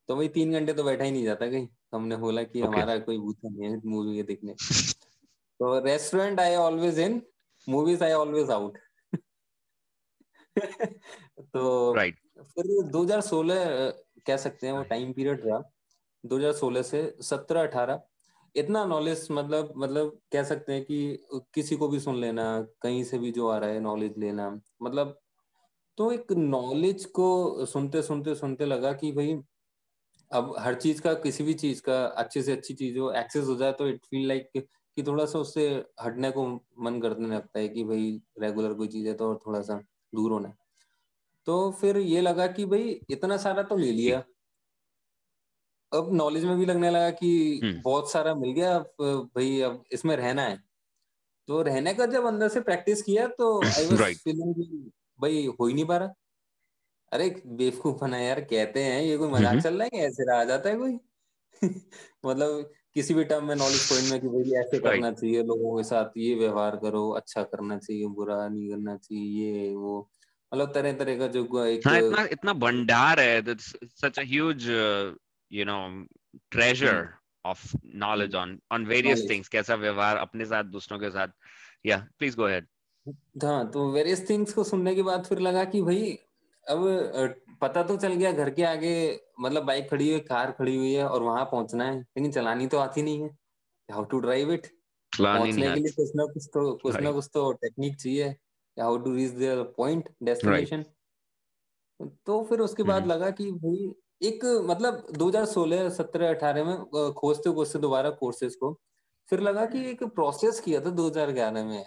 तो 0.10 0.16
भाई 0.16 0.28
तीन 0.28 0.52
घंटे 0.52 0.74
तो 0.74 0.84
बैठा 0.84 1.04
ही 1.04 1.12
नहीं 1.12 1.24
जाता 1.24 1.48
कहीं। 1.48 1.68
हमने 1.94 2.16
बोला 2.18 2.44
कि 2.44 2.62
okay. 2.62 2.74
हमारा 2.74 2.98
कोई 3.00 3.18
भूत 3.18 3.38
नहीं 3.46 3.72
है 3.72 3.82
मूवी 3.86 4.24
देखने। 4.24 4.56
तो 5.60 5.80
restaurant 5.80 6.40
I 6.40 6.56
always 6.56 7.00
in 7.00 7.22
movies 7.68 8.04
I 8.04 8.12
always 8.14 8.50
out 8.52 8.78
तो 10.58 11.96
right. 11.96 12.16
फिर 12.44 12.66
2016 12.92 13.94
कह 14.28 14.38
सकते 14.38 14.68
हैं 14.68 14.74
वो 14.74 14.84
टाइम 14.84 15.14
पीरियड 15.14 15.42
रहा। 15.46 15.62
2016 16.24 16.84
से 16.84 17.02
17 17.22 17.68
18 17.68 18.00
इतना 18.56 18.86
नॉलेज 18.86 19.28
मतलब 19.32 19.74
मतलब 19.78 20.20
कह 20.32 20.44
सकते 20.44 20.74
हैं 20.74 20.84
कि 20.86 21.26
किसी 21.54 21.76
को 21.76 21.88
भी 21.88 22.00
सुन 22.00 22.16
लेना 22.16 22.46
कहीं 22.82 23.04
से 23.04 23.18
भी 23.20 23.32
जो 23.32 23.48
आ 23.50 23.58
रहा 23.58 23.70
है 23.70 23.80
नॉलेज 23.80 24.18
लेना। 24.18 24.50
मतलब 24.82 25.20
तो 25.98 26.12
एक 26.12 26.32
नॉलेज 26.32 27.06
को 27.16 27.66
सुनते 27.66 28.02
सुनते 28.02 28.36
सुनते 28.36 28.66
लगा 28.66 28.94
कि 28.94 29.12
भाई 29.12 29.36
अब 30.32 30.56
हर 30.60 30.76
चीज़ 30.76 31.02
का 31.02 31.14
किसी 31.14 31.44
भी 31.44 31.54
चीज़ 31.54 31.82
का 31.82 32.06
अच्छे 32.06 32.42
से 32.44 32.52
अच्छी 32.52 32.74
चीज़ 32.74 32.98
हो 33.00 33.12
एक्सेस 33.14 33.46
हो 33.48 33.56
जाए 33.56 33.72
तो 33.74 33.88
इट 33.88 34.06
फील 34.06 34.28
लाइक 34.28 34.68
कि 34.98 35.04
थोड़ा 35.04 35.26
सा 35.26 35.40
उससे 35.40 35.68
हटने 36.02 36.32
को 36.32 36.46
मन 36.80 37.00
करने 37.02 37.36
लगता 37.36 37.60
है 37.60 37.68
कि 37.70 37.84
भाई 37.84 38.22
रेगुलर 38.40 38.74
कोई 38.74 38.88
चीज़ 38.88 39.08
है 39.08 39.14
तो 39.14 39.30
और 39.30 39.40
थोड़ा 39.48 39.62
सा 39.62 39.76
दूर 40.16 40.32
होना 40.32 40.48
है। 40.48 40.56
तो 41.48 41.72
फिर 41.72 41.98
ये 41.98 42.22
लगा 42.22 42.48
कि 42.48 42.66
भाई 42.66 42.90
इतना 43.10 43.38
सारा 43.38 43.64
तो 43.64 43.78
ले 43.78 43.92
लिया। 43.92 44.24
अब 45.92 46.10
नॉलेज 46.14 46.46
में 46.46 46.58
भी 46.58 46.66
लगने 46.66 46.90
लगा 46.92 47.10
कि 47.12 47.60
हम्म। 47.64 47.82
बहुत 47.82 48.12
सारा 48.12 48.34
मिल 48.36 48.52
गया 48.52 48.76
अब 48.76 49.30
भाई 49.36 49.60
अब 49.62 49.84
इसमें 49.92 50.16
रहना 50.16 50.42
है। 50.42 50.58
तो 51.48 51.62
रहने 51.62 51.94
का 51.94 52.06
जब 52.06 52.26
अंदर 52.26 52.50
से 52.50 52.62
प्रैक्टिस 52.62 53.02
किया 53.02 53.28
तो 53.30 53.50
आई 53.66 53.86
वाज 53.88 54.16
फीलिंग 54.16 54.56
भाई 55.20 55.46
हो 55.60 55.68
ही 55.68 55.74
नहीं 55.74 55.86
पा 55.86 55.98
रहा। 55.98 56.14
अरे 57.12 57.30
बेवकूफ़ 57.48 57.98
बना 57.98 58.20
यार 58.20 58.42
कहते 58.42 58.84
हैं 58.84 59.02
ये 59.04 59.18
कोई 59.18 59.30
मज़ाक 59.30 59.60
चल 59.60 59.78
रहा 59.80 59.90
है? 59.94 60.02
ऐसे 60.08 60.24
रहा 60.32 60.44
जाता 60.44 60.70
है 60.70 60.78
कोई? 60.78 60.94
मतलब 62.26 62.72
किसी 62.96 63.14
भी 63.14 63.24
टर्म 63.24 63.46
में 63.46 63.56
नॉलेज 63.56 63.90
पॉइंट 63.90 64.12
में 64.12 64.22
कि 64.22 64.28
भाई 64.28 64.62
ऐसे 64.62 64.80
करना 64.80 65.12
चाहिए 65.12 65.44
लोगों 65.44 65.78
के 65.78 65.84
साथ 65.84 66.18
ये 66.18 66.36
व्यवहार 66.36 66.76
करो 66.76 67.10
अच्छा 67.10 67.44
करना 67.44 67.78
चाहिए 67.78 68.08
बुरा 68.08 68.48
नहीं 68.48 68.70
करना 68.70 68.98
चाहिए 68.98 69.54
ये 69.54 69.76
वो। 69.76 70.10
मतलब 70.54 70.74
तरह 70.74 70.94
तरह 70.94 71.18
का 71.18 71.28
जो 71.28 71.66
एक 71.66 71.88
हाँ, 71.88 71.98
इतना 71.98 72.28
इतना 72.32 72.54
भंडार 72.54 73.20
है 73.20 73.58
such 73.58 74.20
a 74.20 74.22
huge 74.22 74.70
you 75.52 75.66
know 75.66 76.06
treasure 76.52 77.08
of 77.46 77.76
knowledge 77.86 78.36
on 78.36 78.60
on 78.72 78.86
various 78.86 79.30
things 79.30 79.48
कैसा 79.48 79.76
व्यवहार 79.76 80.18
अपने 80.18 80.46
साथ 80.46 80.64
दूसरों 80.64 81.00
के 81.00 81.10
साथ। 81.10 81.28
या 81.86 82.08
प्लीज़ 82.20 82.38
गो 82.38 82.44
अहेड 82.44 82.68
हाँ 83.44 83.72
तो 83.72 83.92
वेरियस 83.92 84.30
थिंग्स 84.30 84.54
को 84.54 84.64
सुनने 84.64 84.96
के 84.96 85.02
बाद 85.04 85.26
फिर 85.26 85.40
लगा 85.40 85.64
कि 85.66 85.82
भाई 85.82 86.18
अब 86.68 87.36
पता 87.62 87.84
तो 87.84 87.96
चल 87.98 88.14
गया 88.14 88.32
घर 88.32 88.50
के 88.50 88.64
आगे 88.64 88.94
मतलब 89.40 89.64
बाइक 89.66 89.90
खड़ी 89.90 90.10
हुई 90.10 90.20
कार 90.22 90.52
खड़ी 90.52 90.76
हुई 90.76 90.94
है 90.94 91.08
और 91.08 91.24
वहाँ 91.24 91.46
पहुँचना 91.46 91.86
है 91.86 92.00
लेकिन 92.00 92.32
चलानी 92.32 92.68
तो 92.68 92.78
आती 92.78 93.02
नहीं 93.02 93.22
है। 93.22 93.30
हाउ 93.90 94.04
टू 94.04 94.20
ड्राइव 94.20 94.52
इट 94.54 94.68
पहुँचने 95.14 95.74
के 95.74 95.80
लिए 95.80 95.92
कुछ 95.92 96.12
ना 96.16 96.26
कुछ 96.26 96.48
तो 96.54 96.72
कुछ 96.78 96.96
ना 96.96 97.12
कुछ 97.12 97.30
तो 97.34 97.52
टेक्निक 97.54 97.96
चाहिए। 97.96 98.28
How 98.78 98.98
to 98.98 99.14
reach 99.16 99.32
there 99.34 99.62
point 99.78 100.10
destination 100.24 100.84
तो 102.28 102.44
फिर 102.44 102.60
उसके 102.60 102.84
बाद 102.84 103.02
हम्म। 103.02 103.12
लगा 103.12 103.30
कि 103.32 103.52
भाई 103.52 103.94
एक 104.24 104.44
मतलब 104.66 105.06
2016 105.18 105.90
17 105.92 106.34
18 106.34 106.66
में 106.66 107.12
खोजते 107.14 107.52
खोजते 107.54 107.80
दोबारा 107.80 108.10
कोर्सेज 108.20 108.56
को 108.56 108.74
फिर 109.30 109.40
लगा 109.40 109.66
कि 109.66 109.86
एक 109.90 110.04
प्रोसेस 110.16 110.60
किया 110.60 110.80
था 110.82 110.90
2011 110.96 111.64
में। 111.64 111.86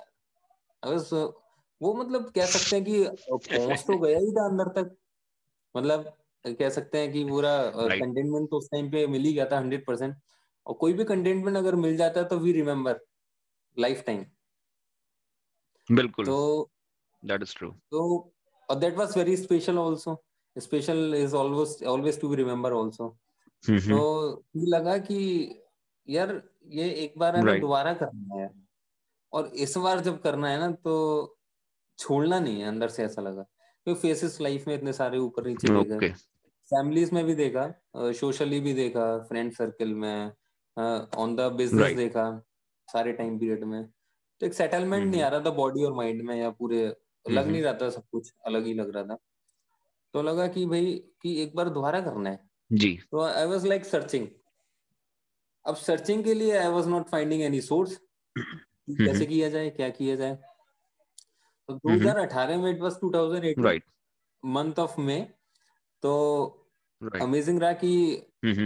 अगर 0.83 0.99
वो 1.81 1.95
मतलब 1.95 2.31
कह 2.31 2.47
सकते 2.47 2.77
हैं 2.77 2.85
कि 2.85 3.05
पहुँच 3.33 3.81
तो 3.81 3.99
गया 3.99 4.19
ही 4.19 4.33
था 4.33 4.45
अंदर 4.49 4.69
तक। 4.83 4.97
मतलब 5.75 6.13
कह 6.45 6.71
सकते 6.71 6.99
हैं 6.99 7.13
कि 7.13 7.25
पूरा 7.25 7.51
कंटेनमेंट 7.71 8.51
तो 8.51 8.57
उस 8.57 8.69
टाइम 8.73 8.91
पे 8.91 9.07
मिल 9.07 9.23
ही 9.23 9.33
गया 9.33 9.47
था 9.47 9.59
हंड्रेड 9.59 9.87
परसेंट 9.87 10.17
और 10.67 10.75
कोई 10.75 10.93
भी 10.93 11.05
कंटेनमेंट 11.05 11.57
अगर 11.57 11.75
मिल 11.75 11.97
जाता 11.97 12.21
है 12.21 12.27
तो 12.29 12.39
वी 12.39 12.53
रिमेम्बर 12.53 13.01
लाइफ 13.77 14.03
टाइम 14.07 14.25
बिल्कुल। 15.91 16.27
तो 16.27 16.71
दैट 17.25 17.43
इज़ 17.43 17.55
ट्रू 17.57 17.71
तो 17.71 18.33
और 18.69 18.77
that 18.77 18.97
was 18.97 19.17
very 19.19 19.37
special 19.37 19.79
also 19.79 20.25
special 20.57 21.15
is 21.15 21.35
always 21.35 21.85
always 21.85 22.21
to 22.21 22.29
be 22.29 22.37
remember 22.37 22.73
also 22.73 23.19
तो 23.65 24.45
लगा 24.57 24.99
कि 24.99 25.19
यार 26.09 26.43
ये 26.67 26.91
एक 26.91 27.19
बार 27.19 27.37
हमें 27.37 27.45
right. 27.45 27.61
दोबारा 27.61 27.95
करना 27.95 28.41
है। 28.43 28.51
और 29.33 29.47
इस 29.47 29.77
बार 29.77 30.01
जब 30.01 30.21
करना 30.23 30.49
है 30.49 30.59
ना 30.59 30.71
तो 30.71 31.38
छोड़ना 31.99 32.39
नहीं 32.41 32.61
है 32.61 32.69
अंदर 32.69 32.89
से 32.89 33.05
ऐसा 33.05 33.23
लगा। 33.23 33.43
क्योंकि 33.43 34.01
फेसेस 34.01 34.41
लाइफ 34.41 34.67
में 34.69 34.75
इतने 34.75 34.93
सारे 34.93 35.19
ऊपर 35.19 35.47
नीचे 35.47 35.69
okay. 35.69 36.13
फैमिलीज़ 36.71 37.15
में 37.15 37.25
भी 37.25 37.35
देखा 37.35 38.13
सोशली 38.13 38.61
भी 38.61 38.73
देखा 38.75 39.07
फ्रेंड 39.19 39.53
सर्कल 39.53 39.95
में 39.95 40.33
ऑन 41.19 41.37
द 41.37 41.53
बिज़नेस 41.57 41.97
देखा 41.97 42.25
सारे 42.89 43.13
टाइम 43.13 43.39
पीरियड 43.39 43.65
में। 43.65 43.85
तो 44.41 44.47
एक 44.47 44.55
सेटलमेंट 44.55 45.05
नहीं 45.05 45.23
आ 45.23 45.29
रहा 45.29 45.41
था 45.41 45.51
बॉडी 45.53 45.85
और 45.85 45.93
माइंड 45.95 46.23
में 46.23 46.35
या 46.37 46.51
पूरे 46.51 46.85
लग 47.27 47.49
नहीं 47.49 47.63
रहा 47.63 47.73
था 47.73 47.89
सब 47.91 48.03
कुछ 48.13 48.33
अलग 48.47 48.67
ही 48.67 48.75
लग 48.75 48.95
रहा 48.95 49.05
था। 49.05 49.17
तो 50.15 50.23
लगा 50.23 50.47
कि 50.49 50.67
भाई 50.67 50.93
कि 51.23 51.35
एक 51.43 51.57
बार 51.57 51.69
दोबारा 51.69 52.01
करना 52.01 52.31
है। 52.31 52.41
जी। 52.71 52.99
तो 53.11 53.21
आई 53.21 53.47
वाज 53.47 53.67
लाइक 53.67 53.85
सर्चिंग 53.85 54.27
अब 55.65 55.77
सर्चिंग 55.77 56.25
के 56.25 56.35
लिए 56.35 56.57
I 56.59 56.69
was 56.69 56.87
not 56.89 57.09
finding 57.09 57.43
any 57.43 57.61
source 57.61 57.97
कैसे 58.37 59.27
किया 59.27 59.49
जाए 59.49 59.71
क्या 59.71 59.89
किया 59.91 60.17
जाए। 60.17 60.39
तो 61.69 61.75
2018 61.77 62.59
में 62.59 62.71
it 62.71 62.81
was 62.81 62.93
2018 62.95 63.59
right 63.59 63.85
month 64.43 64.79
of 64.79 65.01
May 65.01 65.21
तो 66.03 66.13
अमेजिंग 67.21 67.61
रहा 67.61 67.73
कि 67.75 67.91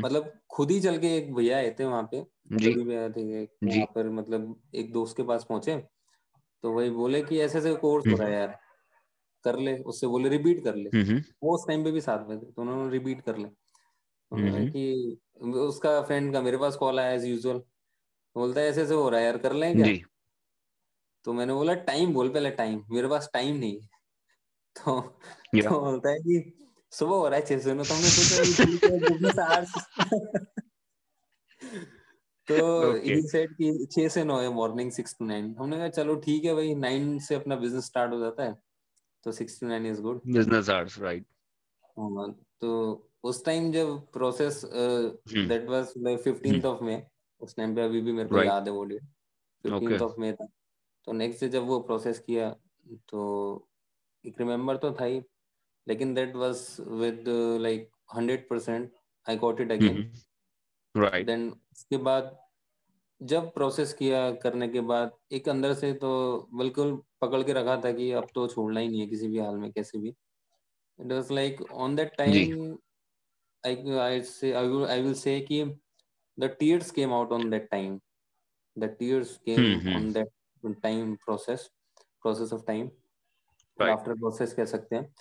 मतलब 0.02 0.32
खुद 0.50 0.70
ही 0.70 0.80
चल 0.80 0.98
के 0.98 1.16
एक 1.16 1.34
भैया 1.34 1.56
आए 1.58 1.70
थे 1.80 1.84
वहाँ 1.86 2.02
पे। 2.12 2.20
जी। 2.52 2.76
भैया 2.76 3.08
थे 3.10 3.44
वहाँ 3.44 3.86
पर 3.94 4.10
मतलब 4.10 4.62
एक 4.76 4.92
दोस्त 4.92 5.16
के 5.16 5.22
पास 5.24 5.46
पहुँचे। 5.48 5.76
तो 6.64 6.72
वही 6.72 6.90
बोले 6.92 7.22
कि 7.24 7.40
ऐसे 7.40 7.58
ऐसे 7.58 7.74
कोर्स 7.76 8.06
हो 8.06 8.16
रहा 8.16 8.28
है 8.28 8.34
यार। 8.34 8.58
कर 9.44 9.58
ले 9.60 9.78
उससे 9.84 10.06
बोले 10.08 10.28
रिपीट 10.30 10.64
कर 10.64 10.76
ले। 10.76 10.90
वो 11.42 11.54
उस 11.56 11.66
टाइम 11.68 11.84
पे 11.84 11.92
भी 11.92 12.02
साथ 12.02 12.28
में 12.28 12.38
थे 12.38 12.46
तो 12.46 12.62
उन्होंने 12.62 12.90
रिपीट 12.92 13.22
कर 13.22 13.38
ले। 13.38 13.48
तो 14.10 14.64
कि 14.66 15.18
उसका 15.60 16.00
फ्रेंड 16.04 16.32
का 16.34 16.42
मेरे 16.42 16.58
पास 16.58 16.76
कॉल 16.78 17.00
आया 17.00 17.12
एज 17.12 17.26
यूजुअल 17.26 17.58
बोलता 18.36 18.60
है 18.60 18.68
ऐसे 18.68 18.82
ऐसे 18.82 18.94
हो 18.94 19.08
रहा 19.10 19.20
है 19.20 19.26
यार 19.26 19.38
कर 19.40 19.52
लें 19.54 19.76
क्या? 19.76 19.92
तो 21.24 21.32
मैंने 21.32 21.52
बोला 21.52 21.74
टाइम 21.86 22.12
बोल 22.14 22.28
पहले 22.28 22.50
टाइम 22.50 22.82
मेरे 22.90 23.08
पास 23.08 23.30
टाइम 23.32 23.56
नहीं 23.56 23.80
तो 24.76 25.00
तो 25.00 25.80
बोलता 25.80 26.10
है 26.10 26.18
कि 26.18 26.52
सुबह 26.92 27.16
हो 27.16 27.28
रहा 27.28 27.38
है 27.38 27.46
छह 27.46 27.58
से 27.58 27.74
तो 27.74 27.94
हमने 27.94 28.08
सोचा 28.08 29.60
तो 32.48 32.92
ही 32.94 33.20
सेड 33.22 33.52
कि 33.54 33.86
छह 33.92 34.08
से 34.08 34.24
नौ 34.24 34.38
है 34.40 34.48
मॉर्निंग 34.52 34.90
सिक्स 34.92 35.16
टू 35.18 35.24
नाइन 35.24 35.54
हमने 35.58 35.76
कहा 35.76 35.88
चलो 35.88 36.14
ठीक 36.16 36.44
है 36.44 36.54
भाई 36.54 36.74
नाइन 36.74 37.18
से 37.18 37.34
अपना 37.34 37.56
बिज़नेस 37.56 37.84
स्टार्ट 37.86 38.12
हो 38.12 38.18
जाता 38.20 38.44
है 38.44 38.56
तो 39.24 39.32
six 39.32 39.60
to 39.60 39.66
nine 39.66 39.86
is 39.86 40.00
good 40.02 40.20
business 40.26 40.70
hours 40.70 40.98
right 40.98 41.26
तो 42.60 42.72
उस 43.24 43.44
टाइम 43.44 43.70
जब 43.72 43.98
process 44.12 44.60
that 44.64 45.68
was 45.68 45.92
like 45.98 46.18
fifteenth 46.18 46.64
of 46.64 46.82
May 46.84 47.02
उस 47.40 47.56
टाइम 47.56 47.74
पे 47.74 47.82
अभी 47.82 48.00
भी 48.00 48.12
मेरे 48.12 48.28
को 48.28 48.34
right. 48.34 48.48
याद 48.48 48.68
है 48.68 48.74
वो 48.74 48.84
डेट 48.84 49.02
फिफ्टींथ 49.64 50.00
ऑफ़ 50.00 50.20
मे 50.20 50.32
था 50.32 50.46
तो 51.04 51.12
नेक्स्ट 51.12 51.44
जब 51.44 51.62
वो 51.62 51.80
प्रोसेस 51.80 52.18
किया 52.18 52.56
तो 53.08 53.22
एक 54.26 54.34
रिमेम्बर 54.38 54.76
तो 54.76 54.94
था 54.94 55.04
ही 55.04 55.22
लेकिन 55.88 56.14
that 56.14 56.36
was 56.36 56.76
with 56.80 57.24
like 57.60 57.90
hundred 58.16 58.48
percent 58.48 58.92
I 59.28 59.36
got 59.36 59.60
it 59.60 59.72
again 59.72 60.12
right 60.96 61.26
then 61.26 61.48
उसके 61.72 61.96
बाद 61.96 62.38
जब 63.22 63.54
प्रोसेस 63.54 63.94
किया 63.94 64.32
करने 64.32 64.68
के 64.68 64.80
बाद 64.80 65.16
एक 65.32 65.48
अंदर 65.48 65.74
से 65.74 65.92
तो 65.92 66.10
बिल्कुल 66.54 67.02
पकड़ 67.20 67.42
के 67.42 67.52
रखा 67.52 67.76
था 67.76 67.92
कि 67.92 68.12
अब 68.12 68.28
तो 68.34 68.46
छोड़ना 68.46 68.80
ही 68.80 68.88
नहीं 68.88 69.00
है 69.00 69.06
किसी 69.06 69.28
भी 69.28 69.38
हाल 69.38 69.56
में 69.56 69.72
कैसे 69.72 69.98
भी। 69.98 70.08
It 71.00 71.12
was 71.12 71.32
like 71.32 71.72
on 71.72 71.96
that 71.96 72.16
time 72.16 72.78
I 73.66 73.90
I 73.90 74.22
say 74.22 74.52
I 74.52 74.68
will 74.68 74.86
I 74.86 75.02
will 75.02 75.14
say 75.14 75.40
कि 75.40 75.64
the 76.40 76.44
tears 76.44 76.90
came 76.90 77.12
out 77.12 77.32
on 77.32 77.50
that 77.50 77.68
time 77.70 78.00
the 78.78 78.84
tears 78.84 79.36
came 79.36 79.94
on 79.96 80.12
that 80.12 80.28
time 80.66 81.14
process 81.14 81.70
process 82.22 82.52
of 82.52 82.62
time 82.66 82.90
after 83.82 84.14
process 84.14 84.54
कह 84.54 84.64
सकते 84.64 84.96
हैं। 84.96 85.14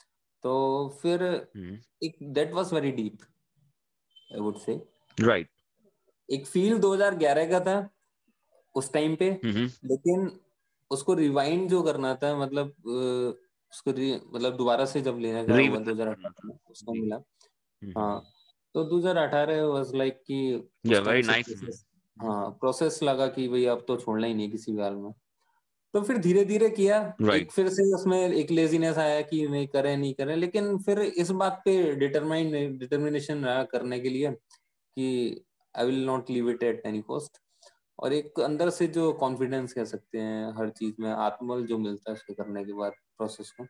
तो 0.44 0.90
फिर 1.02 1.20
hmm. 1.58 2.04
एक 2.04 2.18
that 2.24 2.52
was 2.54 2.74
very 2.74 2.92
deep 2.92 3.18
I 4.34 4.40
would 4.40 4.58
say 4.58 4.82
right 5.22 5.50
एक 6.32 6.48
feel 6.48 6.80
2011 6.80 7.50
का 7.50 7.60
था 7.60 7.90
उस 8.76 8.94
टाइम 8.94 9.16
पे 9.16 9.40
mm-hmm. 9.46 9.86
लेकिन 9.86 10.40
उसको 10.92 11.14
रिवाइंड 11.14 11.70
जो 11.70 11.84
करना 11.84 12.16
था 12.16 12.40
मतलब 12.40 12.68
उसको 13.72 13.92
मतलब 14.38 14.58
दोबारा 14.58 14.86
से 14.86 15.02
जब 15.02 15.18
लेना 15.18 15.44
था 15.44 15.70
वो 15.70 15.78
2018 15.78 16.46
में 16.46 16.58
उसको 16.70 16.94
मिला। 16.94 17.16
mm-hmm. 17.16 17.98
हाँ 17.98 18.24
तो 18.74 18.84
2018 18.84 19.74
वाज 19.74 19.96
लाइक 19.96 20.24
कि 20.28 20.56
वेरी 20.88 21.22
नाइस 21.22 21.86
हाँ 22.22 22.50
प्रोसेस 22.50 23.04
लगा 23.04 23.28
कि 23.28 23.48
भाई 23.48 23.66
अब 23.66 23.86
तो 23.88 23.98
छोड़ना 23.98 24.28
ही 24.28 24.34
नहीं 24.34 24.52
किसी 24.52 24.72
भी 24.72 24.82
हाल 24.82 24.96
में। 24.96 25.14
तो 25.94 26.02
फिर 26.02 26.18
धीरे 26.18 26.46
धीरे 26.46 26.70
किया। 26.70 27.00
Right. 27.18 27.36
एक 27.36 27.52
फिर 27.52 27.70
से 27.70 27.84
उसमें 27.96 28.18
एक 28.30 28.52
लेजीनेस 28.52 28.98
आया 28.98 29.22
कि 29.22 29.48
नहीं 29.48 29.68
करें 29.68 29.98
नहीं 29.98 30.14
करें 30.14 30.36
लेकिन 30.36 30.78
फिर 30.78 31.00
इस 31.02 31.32
बात 31.32 31.62
पे 31.66 31.96
डिटरमाइन 31.96 32.78
डिटर्मिनेशन 32.78 33.46
रहा 33.46 33.64
करने 33.64 34.00
के 34.00 34.10
लिए 34.10 34.32
कि 34.32 35.46
I 35.76 35.86
will 35.86 36.06
not 36.06 36.30
leave 36.30 36.50
it 36.50 36.64
at 36.64 36.82
any 36.86 37.02
cost 37.02 37.38
और 38.00 38.14
एक 38.14 38.40
अंदर 38.40 38.70
से 38.70 38.88
जो 38.88 39.14
कॉन्फिडेंस 39.14 39.74
कह 39.74 39.86
सकते 39.86 40.20
हैं 40.20 40.54
हर 40.58 40.70
चीज़ 40.70 40.96
में 41.00 41.12
आत्मबल 41.12 41.66
जो 41.66 41.78
मिलता 41.78 42.12
है 42.12 42.16
उसको 42.16 42.34
करने 42.34 42.66
के 42.66 42.74
बाद 42.74 42.92
प्रोसेस 43.18 43.52
को। 43.52 43.66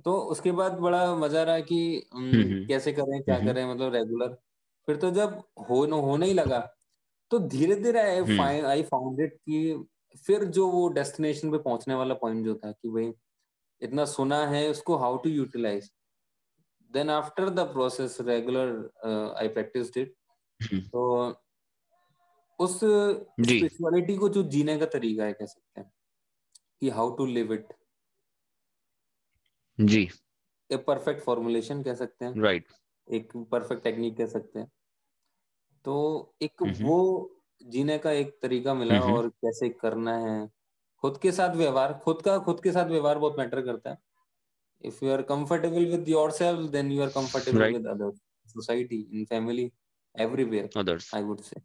तो 0.00 0.12
उसके 0.30 0.52
बाद 0.52 0.72
बड़ा 0.72 1.14
मज़ा 1.16 1.42
रहा 1.42 1.60
कि 1.60 2.08
हम्म, 2.14 2.66
कैसे 2.66 2.92
करें 2.92 3.22
क्या 3.22 3.38
करें 3.38 3.64
मतलब 3.74 3.94
रेगुलर 3.94 4.34
फिर 4.88 4.96
तो 4.96 5.10
जब 5.10 5.42
हो 5.70 5.84
होने 6.00 6.26
ही 6.26 6.34
लगा 6.34 6.58
तो 7.30 7.38
धीरे 7.38 7.74
धीरे 7.74 8.00
आई 8.00 8.60
आई 8.62 8.82
फाउंड 8.82 9.20
इट 9.20 9.34
कि 9.34 9.86
फिर 10.26 10.44
जो 10.44 10.66
वो 10.70 10.88
डेस्टिनेशन 10.88 11.50
पे 11.50 11.58
पहुँचने 11.58 11.94
वाला 11.94 12.14
पॉइंट 12.14 12.44
जो 12.44 12.54
था 12.54 12.72
कि 12.72 12.88
भाई 12.88 13.12
इतना 13.80 14.04
सुना 14.04 14.46
है 14.46 14.68
उसको 14.70 14.96
how 14.96 15.16
to 15.16 15.30
utilize 15.30 15.90
then 16.92 17.10
after 17.10 17.50
the 17.50 17.60
process 17.60 18.16
regular 18.20 19.34
I 19.38 19.48
practice 19.48 19.96
it 19.96 20.14
तो 20.74 21.28
उस 22.58 22.74
स्पिरिचुअलिटी 22.76 24.16
को 24.16 24.28
जो 24.28 24.42
जीने 24.42 24.78
का 24.78 24.86
तरीका 24.86 25.24
है 25.24 25.32
कह 25.32 25.46
सकते 25.46 25.80
हैं 25.80 25.92
कि 26.80 26.88
हाउ 26.90 27.14
टू 27.16 27.26
लिव 27.26 27.52
इट 27.52 27.72
जी। 29.78 30.08
ए 30.70 30.76
परफेक्ट 30.76 31.22
फॉर्मुलेशन 31.24 31.82
कह 31.82 31.94
सकते 31.94 32.24
हैं। 32.24 32.40
Right 32.42 32.66
right. 32.66 32.78
एक 33.08 33.32
परफेक्ट 33.50 33.82
टेक्निक 33.84 34.16
कह 34.16 34.26
सकते 34.26 34.58
हैं। 34.58 34.72
तो 35.84 36.34
एक 36.42 36.62
वो 36.62 36.98
जीने 37.62 37.98
का 37.98 38.10
एक 38.10 38.38
तरीका 38.42 38.74
मिला 38.74 39.00
और 39.00 39.28
कैसे 39.28 39.68
करना 39.68 40.16
है। 40.18 40.50
खुद 40.96 41.18
के 41.18 41.32
साथ 41.32 41.54
व्यवहार 41.54 41.94
खुद 42.04 42.22
का 42.22 42.38
खुद 42.38 42.60
के 42.62 42.72
साथ 42.72 42.86
व्यवहार 42.86 43.18
बहुत 43.18 43.38
मैटर 43.38 43.62
करता 43.62 43.90
है। 43.90 43.98
If 44.82 45.04
you 45.04 45.12
are 45.12 45.22
comfortable 45.22 45.86
with 45.86 46.08
yourself 46.08 46.70
then 46.70 46.92
you 46.92 47.02
are 47.02 47.08
comfortable 47.08 47.72
with 47.72 47.86
others 47.86 48.16
society 48.46 49.00
in 49.12 49.24
family 49.24 49.72
everywhere 50.20 50.70
others. 50.76 51.10
I 51.14 51.22
would 51.22 51.44
say. 51.44 51.62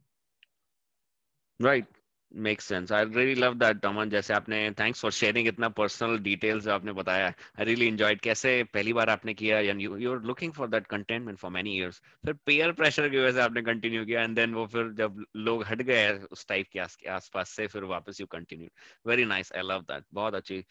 Right. 1.59 2.02
Makes 2.33 2.65
sense 2.65 2.91
I 2.91 3.05
really 3.05 3.35
love 3.35 3.53
that 3.53 3.85
Aman 3.85 4.09
जैसे 4.09 4.33
आपने 4.33 4.71
थैंक्स 4.71 5.01
फॉर 5.01 5.11
शेयरिंग 5.11 5.47
इतना 5.47 5.69
personal 5.69 6.17
details 6.19 6.67
आपने 6.67 6.91
बताया। 6.91 7.27
I 7.27 7.65
really 7.65 7.87
enjoyed 7.87 8.19
कैसे 8.21 8.63
पहली 8.63 8.93
बार 8.93 9.09
आपने 9.09 9.33
किया 9.33 9.59
and 9.59 9.81
you 9.81 10.13
are 10.13 10.21
looking 10.21 10.53
for 10.53 10.67
that 10.67 10.87
contentment 10.87 11.37
for 11.37 11.51
many 11.51 11.77
years 11.77 12.01
फिर 12.25 12.33
पेयर 12.45 12.71
प्रेशर 12.71 13.09
की 13.09 13.17
वजह 13.17 13.31
से 13.31 13.41
आपने 13.41 13.61
कंटिन्यू 13.61 14.05
किया 14.05 14.21
एंड 14.21 14.35
देन 14.35 14.53
वो 14.53 14.65
फिर 14.67 14.91
जब 14.91 15.23
लोग 15.35 15.63
हट 15.63 15.81
गए 15.81 16.11
उस 16.31 16.47
टाइप 16.47 16.67
के 16.73 17.09
आसपास 17.09 17.49
से 17.49 17.67
फिर 17.67 17.83
वापस 17.83 18.21
you 18.21 18.27
continue 18.27 18.69
very 19.07 19.25
nice 19.25 19.53
I 19.53 19.61
love 19.61 19.81
that 19.81 20.03
बहुत 20.13 20.35
अच्छी 20.35 20.63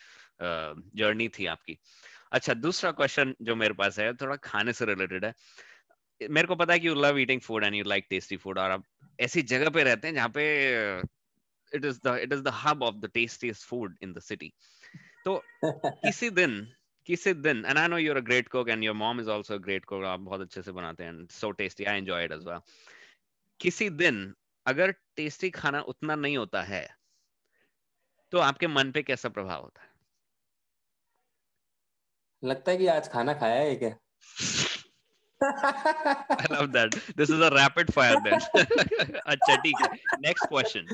जर्नी 0.43 1.29
uh, 1.29 1.39
थी 1.39 1.47
आपकी। 1.47 1.79
अच्छा 2.33 2.55
दूसरा 2.55 2.91
क्वेश्चन 2.91 3.35
जो 3.43 3.55
मेरे 3.57 3.75
पास 3.75 3.99
है 3.99 4.13
थोड़ा 4.15 4.37
खाने 4.37 4.73
से 4.73 4.85
रिलेटेड 4.85 5.25
है। 5.25 5.35
मेरे 6.21 6.47
को 6.47 6.55
पता 6.57 6.73
है 6.73 6.79
कि 6.79 6.89
you 6.89 6.95
love 6.95 7.19
eating 7.19 7.41
food 7.41 7.65
and 7.65 7.75
you 7.75 7.85
like 7.85 8.07
tasty 8.11 8.37
food 8.37 8.59
और 8.59 8.71
आप 8.71 8.85
ऐसी 9.21 9.43
जगह 9.43 9.71
पे 9.71 9.83
रहते 9.85 10.09
हैं 10.09 10.15
जहाँ 10.15 10.29
पे 10.29 10.45
it 11.73 11.85
is 11.85 11.99
the 12.01 12.13
it 12.27 12.33
is 12.33 12.43
the 12.43 12.51
hub 12.51 12.83
of 12.83 13.01
the 13.01 13.09
tastiest 13.09 13.65
food 13.65 13.93
in 14.01 14.13
the 14.13 14.21
city 14.21 14.53
तो 15.27 15.41
किसी 15.65 16.31
दिन 16.31 16.67
किसी 17.07 17.35
दिन 17.43 17.65
and 17.65 17.79
I 17.79 17.87
know 17.87 17.97
you're 17.97 18.19
a 18.19 18.25
great 18.31 18.51
cook 18.51 18.69
and 18.69 18.85
your 18.85 18.95
mom 18.95 19.21
is 19.21 19.29
also 19.29 19.55
a 19.57 19.59
great 19.59 19.87
cook 19.87 20.05
आप 20.05 20.21
बहुत 20.21 20.41
अच्छे 20.41 20.63
से 20.63 20.73
बनाते 20.73 21.05
हैं 21.05 21.27
so 21.31 21.53
tasty 21.53 21.87
I 21.87 21.95
enjoy 22.03 22.21
it 22.29 22.33
as 22.39 22.45
well 22.45 22.63
किसी 23.61 23.91
दिन 24.03 24.35
अगर 24.67 24.91
टेस्टी 25.17 25.51
खाना 25.51 25.81
उतना 25.95 26.15
नहीं 26.15 26.37
होता 26.37 26.63
है 26.63 26.87
तो 28.33 28.39
आपके 28.39 28.67
मन 28.67 28.91
पे 28.93 29.03
कैसा 29.03 29.29
प्रभाव 29.29 29.63
होता 29.63 29.83
है 29.83 29.91
लगता 32.45 32.71
है 32.71 32.77
कि 32.79 32.87
आज 32.87 33.09
खाना 33.13 33.35
खाया 33.43 33.61
है 33.61 33.75
क्या 33.83 33.95
I 35.45 36.47
love 36.51 36.73
that. 36.73 36.93
This 37.17 37.31
is 37.31 37.41
a 37.41 37.51
rapid 37.51 37.93
fire 37.93 38.19
then. 38.25 38.41
अच्छा 39.27 39.57
ठीक 39.63 39.81
है. 39.83 39.89
Next 40.21 40.47
question. 40.53 40.87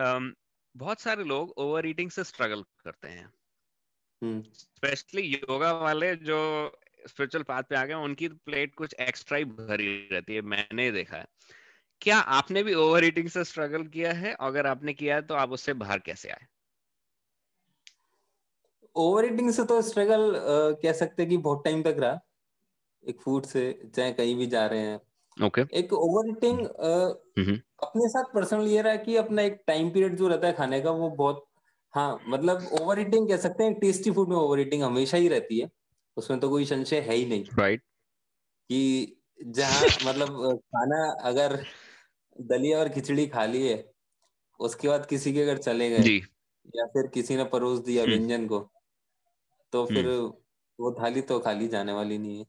Um, 0.00 0.30
बहुत 0.76 1.00
सारे 1.00 1.24
लोग 1.24 1.54
ओवर 1.56 1.86
ईटिंग 1.86 2.10
से 2.10 2.24
स्ट्रगल 2.24 2.62
करते 2.62 3.08
हैं। 3.08 3.32
स्पेशली 4.54 5.32
हम्म। 5.32 5.34
योगा 5.34 5.72
वाले 5.72 6.16
जो 6.16 6.38
स्पिरिचुअल 7.08 7.44
पाथ 7.44 7.62
पे 7.62 7.76
आ 7.76 7.84
गए 7.84 7.94
उनकी 7.94 8.28
प्लेट 8.28 8.74
कुछ 8.74 8.94
एक्स्ट्रा 8.94 9.38
ही 9.38 9.44
भरी 9.44 10.08
रहती 10.12 10.34
है 10.34 10.40
मैंने 10.40 10.90
देखा 10.92 11.16
है। 11.16 11.26
क्या 12.00 12.18
आपने 12.18 12.62
भी 12.62 12.74
ओवर 12.74 13.04
ईटिंग 13.04 13.28
से 13.28 13.44
स्ट्रगल 13.44 13.86
किया 13.86 14.12
है? 14.12 14.36
अगर 14.40 14.66
आपने 14.66 14.94
किया 14.94 15.14
है 15.14 15.22
तो 15.22 15.34
आप 15.34 15.50
उससे 15.50 15.72
बाहर 15.72 15.98
कैसे 15.98 16.30
आए? 16.30 16.46
ओवर 18.96 19.24
ईटिंग 19.24 19.50
से 19.50 19.64
तो 19.64 19.82
स्ट्रगल 19.82 20.32
कह 20.82 20.92
सकते 20.92 21.22
हैं 21.22 21.30
कि 21.30 21.36
बहुत 21.36 21.64
टाइम 21.64 21.82
तक 21.82 21.96
रहा। 21.98 22.20
एक 23.08 23.20
फ़ूड 23.20 23.44
से 23.44 23.90
चाहे 23.94 24.12
कहीं 24.12 24.36
भी 24.36 24.46
जा 24.46 24.66
रहे 24.66 24.80
हैं। 24.80 25.00
Okay 25.36 25.62
okay. 25.62 25.74
एक 25.74 25.92
ओवर 25.92 26.28
ईटिंग 26.28 26.58
हम्म। 27.38 27.54
अपने 27.82 28.08
साथ 28.08 28.34
पर्सनली 28.34 28.74
ये 28.74 28.82
रहा 28.82 28.96
कि 28.98 29.16
अपना 29.16 29.42
एक 29.42 29.62
टाइम 29.66 29.90
पीरियड 29.90 30.16
जो 30.16 30.28
रहता 30.28 30.46
है 30.46 30.52
खाने 30.52 30.80
का 30.80 30.90
वो 30.92 31.08
बहुत 31.12 31.44
हाँ 31.94 32.20
मतलब 32.28 32.68
ओवर 32.80 33.00
ईटिंग 33.00 33.28
कह 33.28 33.36
सकते 33.36 33.64
हैं 33.64 33.74
टेस्टी 33.74 34.10
फ़ूड 34.10 34.28
में 34.28 34.36
ओवर 34.36 34.60
ईटिंग 34.60 34.82
हमेशा 34.82 35.16
ही 35.16 35.28
रहती 35.28 35.60
है 35.60 35.70
उसमें 36.16 36.38
तो 36.40 36.48
कोई 36.48 36.64
संशय 36.64 37.00
है 37.00 37.14
ही 37.14 37.24
नहीं 37.26 37.44
राइट 37.58 37.80
right. 37.80 37.86
कि 38.70 39.16
जहाँ 39.38 39.82
मतलब 40.06 40.60
खाना 40.66 41.02
अगर 41.22 41.56
दलिया 42.36 42.78
और 42.78 42.88
खिचड़ी 42.88 43.26
खा 43.26 43.44
ली 43.46 43.66
है 43.68 43.84
उसके 44.60 44.88
बाद 44.88 45.06
किसी 45.06 45.32
के 45.32 45.46
घर 45.46 45.58
चले 45.58 45.90
गए 45.90 46.16
या 46.76 46.86
फिर 46.86 47.06
किसी 47.06 47.36
ने 47.36 47.44
परोस 47.44 47.78
दिया 47.78 48.02
हम्म। 48.02 48.12
व्यंजन 48.12 48.46
को 48.46 48.58
तो 49.72 49.84
फिर 49.86 50.06
हम्म। 50.06 50.32
वो 50.78 50.92
थाली 50.92 51.20
तो 51.22 51.38
खाली 51.38 51.68
जाने 51.68 51.92
वाली 51.92 52.18
नहीं 52.18 52.38
है 52.38 52.44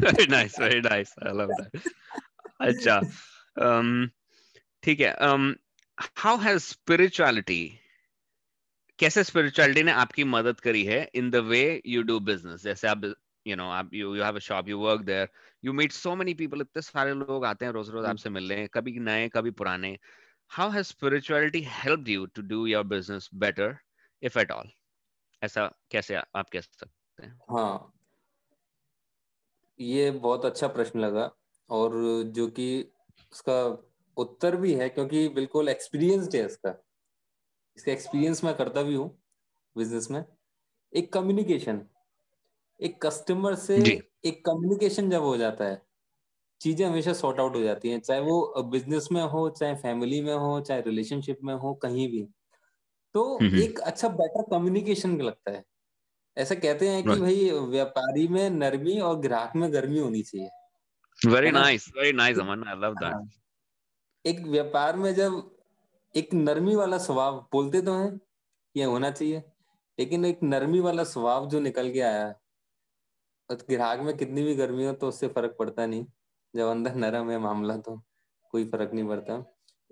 very 0.00 0.26
nice 0.28 0.58
very 0.58 0.80
nice 0.80 1.12
i 1.22 1.30
love 1.30 1.50
that 1.58 1.70
अच्छा 2.60 3.00
um 3.66 4.10
ठीक 4.82 5.00
है 5.00 5.14
um 5.28 5.54
how 6.16 6.36
has 6.36 6.64
spirituality 6.64 7.62
कैसे 8.98 9.24
spirituality 9.24 9.82
ने 9.82 9.92
आपकी 9.92 10.24
मदद 10.24 10.60
करी 10.60 10.84
है 10.84 11.10
in 11.14 11.30
the 11.30 11.42
way 11.52 11.80
you 11.94 12.02
do 12.10 12.18
business 12.20 12.64
जैसे 12.64 12.88
आप 12.88 13.02
you 13.46 13.56
know 13.56 13.68
आप 13.78 13.90
you 13.92 14.14
you 14.16 14.22
have 14.22 14.36
a 14.36 14.44
shop 14.48 14.68
you 14.68 14.78
work 14.78 15.06
there 15.06 15.28
you 15.62 15.72
meet 15.72 15.92
so 15.92 16.16
many 16.16 16.34
people 16.34 16.60
इतने 16.60 16.82
सारे 16.82 17.14
लोग 17.14 17.44
आते 17.44 17.64
हैं 17.64 17.72
रोज 17.72 17.90
रोज 17.90 18.04
आपसे 18.06 18.30
मिलने 18.30 18.66
कभी 18.74 18.98
नए 18.98 19.28
कभी 19.28 19.50
पुराने 19.50 19.98
how 20.50 20.68
has 20.70 20.88
spirituality 20.88 21.62
helped 21.62 22.08
you 22.08 22.26
to 22.36 22.42
do 22.42 22.66
your 22.66 22.84
business 22.84 23.28
better 23.44 23.68
if 24.22 24.36
at 24.36 24.50
all 24.50 24.66
ऐसा 25.42 25.66
कैसे 25.90 26.16
आप 26.16 26.50
कह 26.50 26.60
सकते 26.60 27.26
हैं? 27.26 27.40
हाँ। 27.42 27.92
ये 29.78 30.10
बहुत 30.12 30.44
अच्छा 30.44 30.68
प्रश्न 30.68 30.98
लगा 31.00 31.30
और 31.70 31.92
जो 32.28 32.46
कि 32.50 32.66
उसका 33.32 33.54
उत्तर 34.16 34.56
भी 34.56 34.72
है 34.74 34.88
क्योंकि 34.88 35.28
बिल्कुल 35.30 35.68
एक्सपीरियंस्ड 35.68 36.36
है 36.36 36.44
इसका। 36.46 36.70
इसका 37.78 37.92
एक्सपीरियंस 37.92 38.44
मैं 38.44 38.54
करता 38.56 38.82
भी 38.82 38.94
हूँ 38.94 39.08
बिज़नेस 39.76 40.10
में। 40.10 40.24
एक 40.92 41.12
कम्युनिकेशन 41.14 41.82
एक 42.80 43.00
कस्टमर 43.02 43.54
से 43.56 43.78
एक 44.24 44.44
कम्युनिकेशन 44.46 45.10
जब 45.10 45.22
हो 45.22 45.36
जाता 45.36 45.64
है 45.64 45.80
चीज़ें 46.60 46.86
हमेशा 46.86 47.12
सॉर्ट 47.14 47.40
आउट 47.40 47.56
हो 47.56 47.62
जाती 47.62 47.90
हैं 47.90 48.00
चाहे 48.00 48.20
वो 48.22 48.62
बिज़नेस 48.70 49.08
में 49.12 49.22
हो 49.28 49.48
चाहे 49.52 49.74
फैमिली 49.76 50.22
में 50.22 50.34
हो 50.36 50.60
चाहे 50.62 50.82
रिलेशनशिप 50.82 51.38
में 51.44 51.54
हो 51.56 51.74
कहीं 51.82 52.08
भी। 52.08 52.28
तो 53.14 53.22
एक 53.58 53.78
अच्छा 53.80 54.08
बेटर 54.10 54.42
कम्युनिकेशन 54.50 55.20
लगता 55.20 55.50
है। 55.50 55.62
ऐसा 56.36 56.54
कहते 56.56 56.88
हैं 56.88 57.06
कि 57.06 57.20
भाई 57.20 57.50
व्यापारी 57.70 58.26
में 58.28 58.48
नरमी 58.52 58.98
और 59.00 59.18
ग्राहक 59.20 59.56
में 59.56 59.72
गर्मी 59.72 59.98
होनी 59.98 60.22
चाहिए। 60.22 60.48
Very 61.18 61.50
nice 61.52 61.88
very 61.96 62.12
nice 62.14 62.38
Aman 62.38 62.64
I 62.68 62.74
love 62.80 62.94
that 62.96 63.40
एक 64.24 64.40
व्यापार 64.46 64.96
में 64.96 65.12
जब 65.14 65.42
एक 66.14 66.34
नरमी 66.34 66.74
वाला 66.76 66.98
स्वभाव 66.98 67.40
बोलते 67.52 67.80
तो 67.82 67.94
हैं 67.94 68.20
ये 68.74 68.84
होना 68.84 69.10
चाहिए 69.10 69.38
लेकिन 69.98 70.24
एक 70.24 70.42
नरमी 70.44 70.80
वाला 70.80 71.04
स्वभाव 71.04 71.48
जो 71.48 71.60
निकल 71.60 71.92
के 71.92 72.00
आया 72.02 72.30
तो 73.50 73.56
ग्राहक 73.68 74.00
में 74.00 74.16
कितनी 74.16 74.42
भी 74.42 74.54
गर्मी 74.54 74.84
हो 74.86 74.92
तो 74.92 75.08
उससे 75.08 75.28
फ़र्क 75.28 75.56
पड़ता 75.58 75.86
नहीं। 75.86 76.04
जब 76.54 76.66
अंदर 76.68 76.94
नरम 76.96 77.30
है 77.30 77.38
मामला 77.38 77.76
तो 77.78 77.96
कोई 78.54 78.64
फ़र्क 78.70 78.92
नहीं 78.94 79.06
पड़ता। 79.08 79.38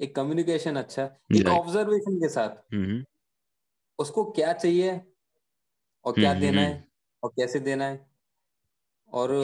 एक 0.00 0.14
कम्युनिकेशन 0.16 0.76
अच्छा 0.76 1.04
एक 1.36 1.46
ऑब्जर्वेशन 1.46 2.16
के 2.16 2.28
साथ। 2.28 2.74
उसको 3.98 4.24
क्या 4.30 4.52
चाहिए 4.52 5.00
और 6.04 6.12
क्या 6.12 6.30
हम्म, 6.30 6.40
देना 6.40 6.60
है। 6.60 6.88
और 7.22 7.30
कैसे 7.30 7.60
देना 7.60 7.84
है? 7.84 8.10
और 9.08 9.34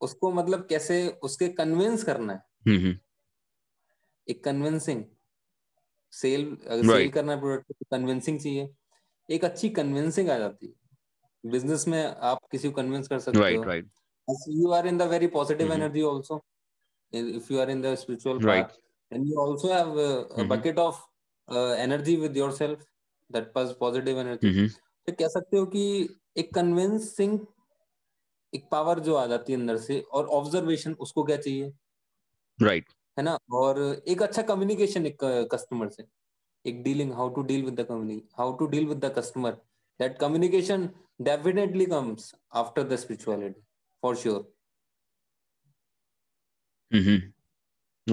उसको 0.00 0.32
मतलब 0.32 0.66
कैसे 0.66 1.08
उसके 1.08 1.48
कन्विंस 1.48 2.04
करना 2.04 2.32
है? 2.32 2.42
एक 4.28 4.44
कन्विंसिंग 4.44 5.04
सेल 6.12 6.58
सेल 6.64 7.10
करना 7.10 7.32
है 7.32 7.40
प्रोडक्ट 7.40 7.72
तो 7.72 7.86
कन्विंसिंग 7.90 8.40
चाहिए। 8.40 8.74
एक 9.30 9.44
अच्छी 9.44 9.68
कन्विंसिंग 9.68 10.30
आ 10.30 10.38
जाती 10.38 10.66
है। 10.66 10.82
बिज़नेस 11.50 11.88
में 11.88 12.04
आप 12.04 12.38
किसी 12.50 12.68
को 12.68 12.74
कन्विंस 12.74 13.08
कर 13.08 13.18
सकते 13.18 13.38
right, 13.38 13.58
हो। 13.58 13.64
right. 13.64 13.86
You 14.48 14.70
are 14.70 14.86
in 14.86 14.98
the 14.98 15.02
very 15.02 15.26
positive 15.26 15.72
energy 15.72 16.02
also 16.02 16.44
if 17.14 17.52
you 17.52 17.60
are 17.60 17.70
in 17.70 17.82
the 17.82 17.94
spiritual 17.94 18.38
part 19.12 19.20
and 19.20 19.28
you 19.28 19.40
also 19.40 19.68
have 19.68 20.00
a 20.42 20.56
bucket 20.56 20.78
of 20.78 20.96
energy 21.54 22.16
with 22.16 22.36
yourself 22.36 22.86
that 23.32 23.52
was 23.56 23.72
positive 23.72 24.20
energy 24.20 24.68
तो 24.68 25.12
कह 25.12 25.28
सकते 25.28 25.56
हो 25.56 25.66
कि 25.66 26.08
एक 26.36 26.54
convincing 26.54 27.40
एक 28.54 28.68
power 28.70 29.00
जो 29.00 29.14
आ 29.14 29.26
जाती 29.26 29.52
है 29.52 29.58
अंदर 29.58 29.76
से 29.76 30.00
और 30.00 30.26
ऑब्जर्वेशन 30.26 30.94
उसको 30.94 31.24
क्या 31.24 31.36
चाहिए? 31.36 31.72
Right 32.62 32.84
right. 32.84 32.98
है 33.18 33.24
ना? 33.24 33.38
और 33.52 34.02
एक 34.08 34.22
अच्छा 34.22 34.42
कम्युनिकेशन 34.42 35.06
एक 35.06 35.18
कस्टमर 35.52 35.88
से। 35.88 36.04
एक 36.66 36.82
dealing 36.82 37.12
how 37.12 37.28
to 37.28 37.42
deal 37.42 37.64
with 37.64 37.80
the 37.80 37.84
community 37.84 38.28
how 38.38 38.56
to 38.56 38.66
deal 38.66 38.86
with 38.86 39.04
the 39.04 39.14
customer 39.18 39.52
that 40.00 40.18
communication 40.18 40.90
definitely 41.20 41.86
comes 41.86 42.34
after 42.54 42.82
the 42.82 42.96
spirituality 42.96 43.60
for 44.02 44.16
sure 44.16 44.52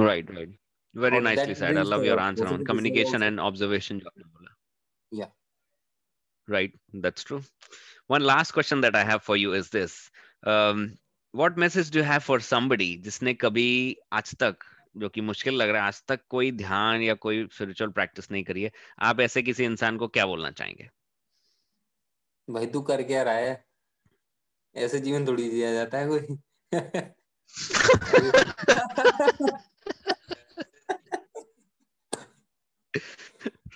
right 0.05 0.31
right 0.31 0.59
very 0.95 1.19
nicely 1.19 1.53
said 1.53 1.77
i 1.77 1.81
love 1.81 2.03
your 2.03 2.19
answer 2.19 2.47
on 2.47 2.65
communication 2.65 3.23
and 3.23 3.39
observation 3.39 4.01
yeah 5.11 5.27
right 6.47 6.73
that's 6.93 7.23
true 7.23 7.41
one 8.07 8.23
last 8.23 8.51
question 8.51 8.81
that 8.81 8.95
i 8.95 9.03
have 9.03 9.21
for 9.21 9.37
you 9.37 9.53
is 9.53 9.69
this 9.69 10.09
um, 10.45 10.97
what 11.33 11.57
message 11.57 11.89
do 11.91 11.99
you 11.99 12.05
have 12.05 12.23
for 12.23 12.39
somebody 12.39 12.97
जिसने 12.97 13.33
कभी 13.33 13.95
आज 14.13 14.35
तक 14.39 14.63
जो 14.97 15.09
कि 15.09 15.21
मुश्किल 15.21 15.53
लग 15.53 15.69
रहा 15.69 15.81
है 15.81 15.87
आज 15.87 16.03
तक 16.07 16.19
कोई 16.29 16.51
ध्यान 16.51 17.01
या 17.01 17.13
कोई 17.13 17.45
स्पिरिचुअल 17.53 17.89
प्रैक्टिस 17.91 18.31
नहीं 18.31 18.43
करी 18.43 18.63
है 18.63 18.71
आप 18.99 19.19
ऐसे 19.19 19.41
किसी 19.41 19.65
इंसान 19.65 19.97
को 19.97 20.07
क्या 20.07 20.25
बोलना 20.25 20.51
चाहेंगे 20.51 20.89
भाई 22.47 22.67
तू 22.67 22.81
कर 22.81 23.03
क्या 23.03 23.23
रहा 23.23 23.33
है 23.33 23.65
ऐसे 24.75 24.99
जीवन 24.99 25.27
थोड़ी 25.27 25.49
जिया 25.49 25.73
जाता 25.73 25.97
है 25.97 26.07
कोई 26.07 26.37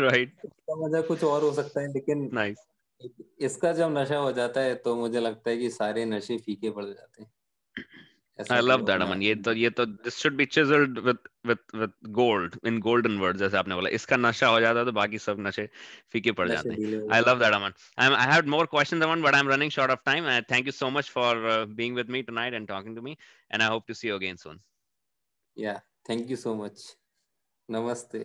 राइट 0.01 0.35
इसका 0.45 0.75
मज़ा 0.85 1.01
कुछ 1.07 1.23
और 1.23 1.43
हो 1.43 1.51
सकता 1.53 1.81
है 1.81 1.93
लेकिन 1.93 2.29
नाइस 2.33 2.65
इसका 3.41 3.71
जब 3.73 3.97
नशा 3.97 4.17
हो 4.17 4.31
जाता 4.31 4.61
है 4.61 4.75
तो 4.85 4.95
मुझे 4.95 5.19
लगता 5.19 5.49
है 5.49 5.57
कि 5.57 5.69
सारे 5.69 6.05
नशे 6.05 6.37
फीके 6.45 6.69
पड़ 6.69 6.85
जाते 6.85 7.21
हैं 7.21 7.31
I 8.39 8.61
love 8.61 8.85
that 8.85 9.01
अमन 9.01 9.21
ये 9.21 9.33
तो 9.45 9.51
ये 9.53 9.69
तो 9.69 9.85
this 10.03 10.15
should 10.17 10.35
be 10.37 10.45
chiseled 10.47 10.97
with 11.07 11.19
with 11.45 11.59
with 11.81 11.91
gold 12.11 12.55
in 12.69 12.79
golden 12.85 13.19
words 13.23 13.39
जैसे 13.39 13.57
आपने 13.57 13.75
बोला 13.75 13.89
इसका 13.97 14.17
नशा 14.17 14.47
हो 14.47 14.59
जाता 14.59 14.79
है 14.79 14.85
तो 14.85 14.91
बाकी 14.91 15.17
सब 15.25 15.39
नशे 15.47 15.67
फीके 16.11 16.31
पड़ 16.39 16.47
जाते 16.49 16.69
हैं 16.69 17.01
I 17.17 17.21
love 17.25 17.39
that 17.43 17.53
Aman 17.53 17.73
I'm, 17.97 18.13
I 18.13 18.25
had 18.33 18.47
more 18.47 18.65
questions 18.65 19.03
Aman 19.03 19.21
but 19.21 19.35
I'm 19.35 19.47
running 19.47 19.69
short 19.69 19.91
of 19.91 20.03
time 20.03 20.25
and 20.25 20.47
thank 20.47 20.65
you 20.65 20.75
so 20.81 20.89
much 20.89 21.11
for 21.11 21.31
uh, 21.47 21.65
being 21.65 21.93
with 21.93 22.09
me 22.09 22.23
tonight 22.23 22.55
and 22.55 22.67
talking 22.67 22.95
to 22.95 23.03
me 23.03 23.17
and 23.51 23.61
I 23.61 23.67
hope 23.67 23.85
to 23.87 23.95
see 24.01 24.07
you 24.07 24.15
again 24.15 24.37
soon 24.37 24.59
yeah 25.57 25.79
thank 26.05 26.29
you 26.29 26.39
so 26.45 26.55
much 26.55 26.87
namaste 27.69 28.23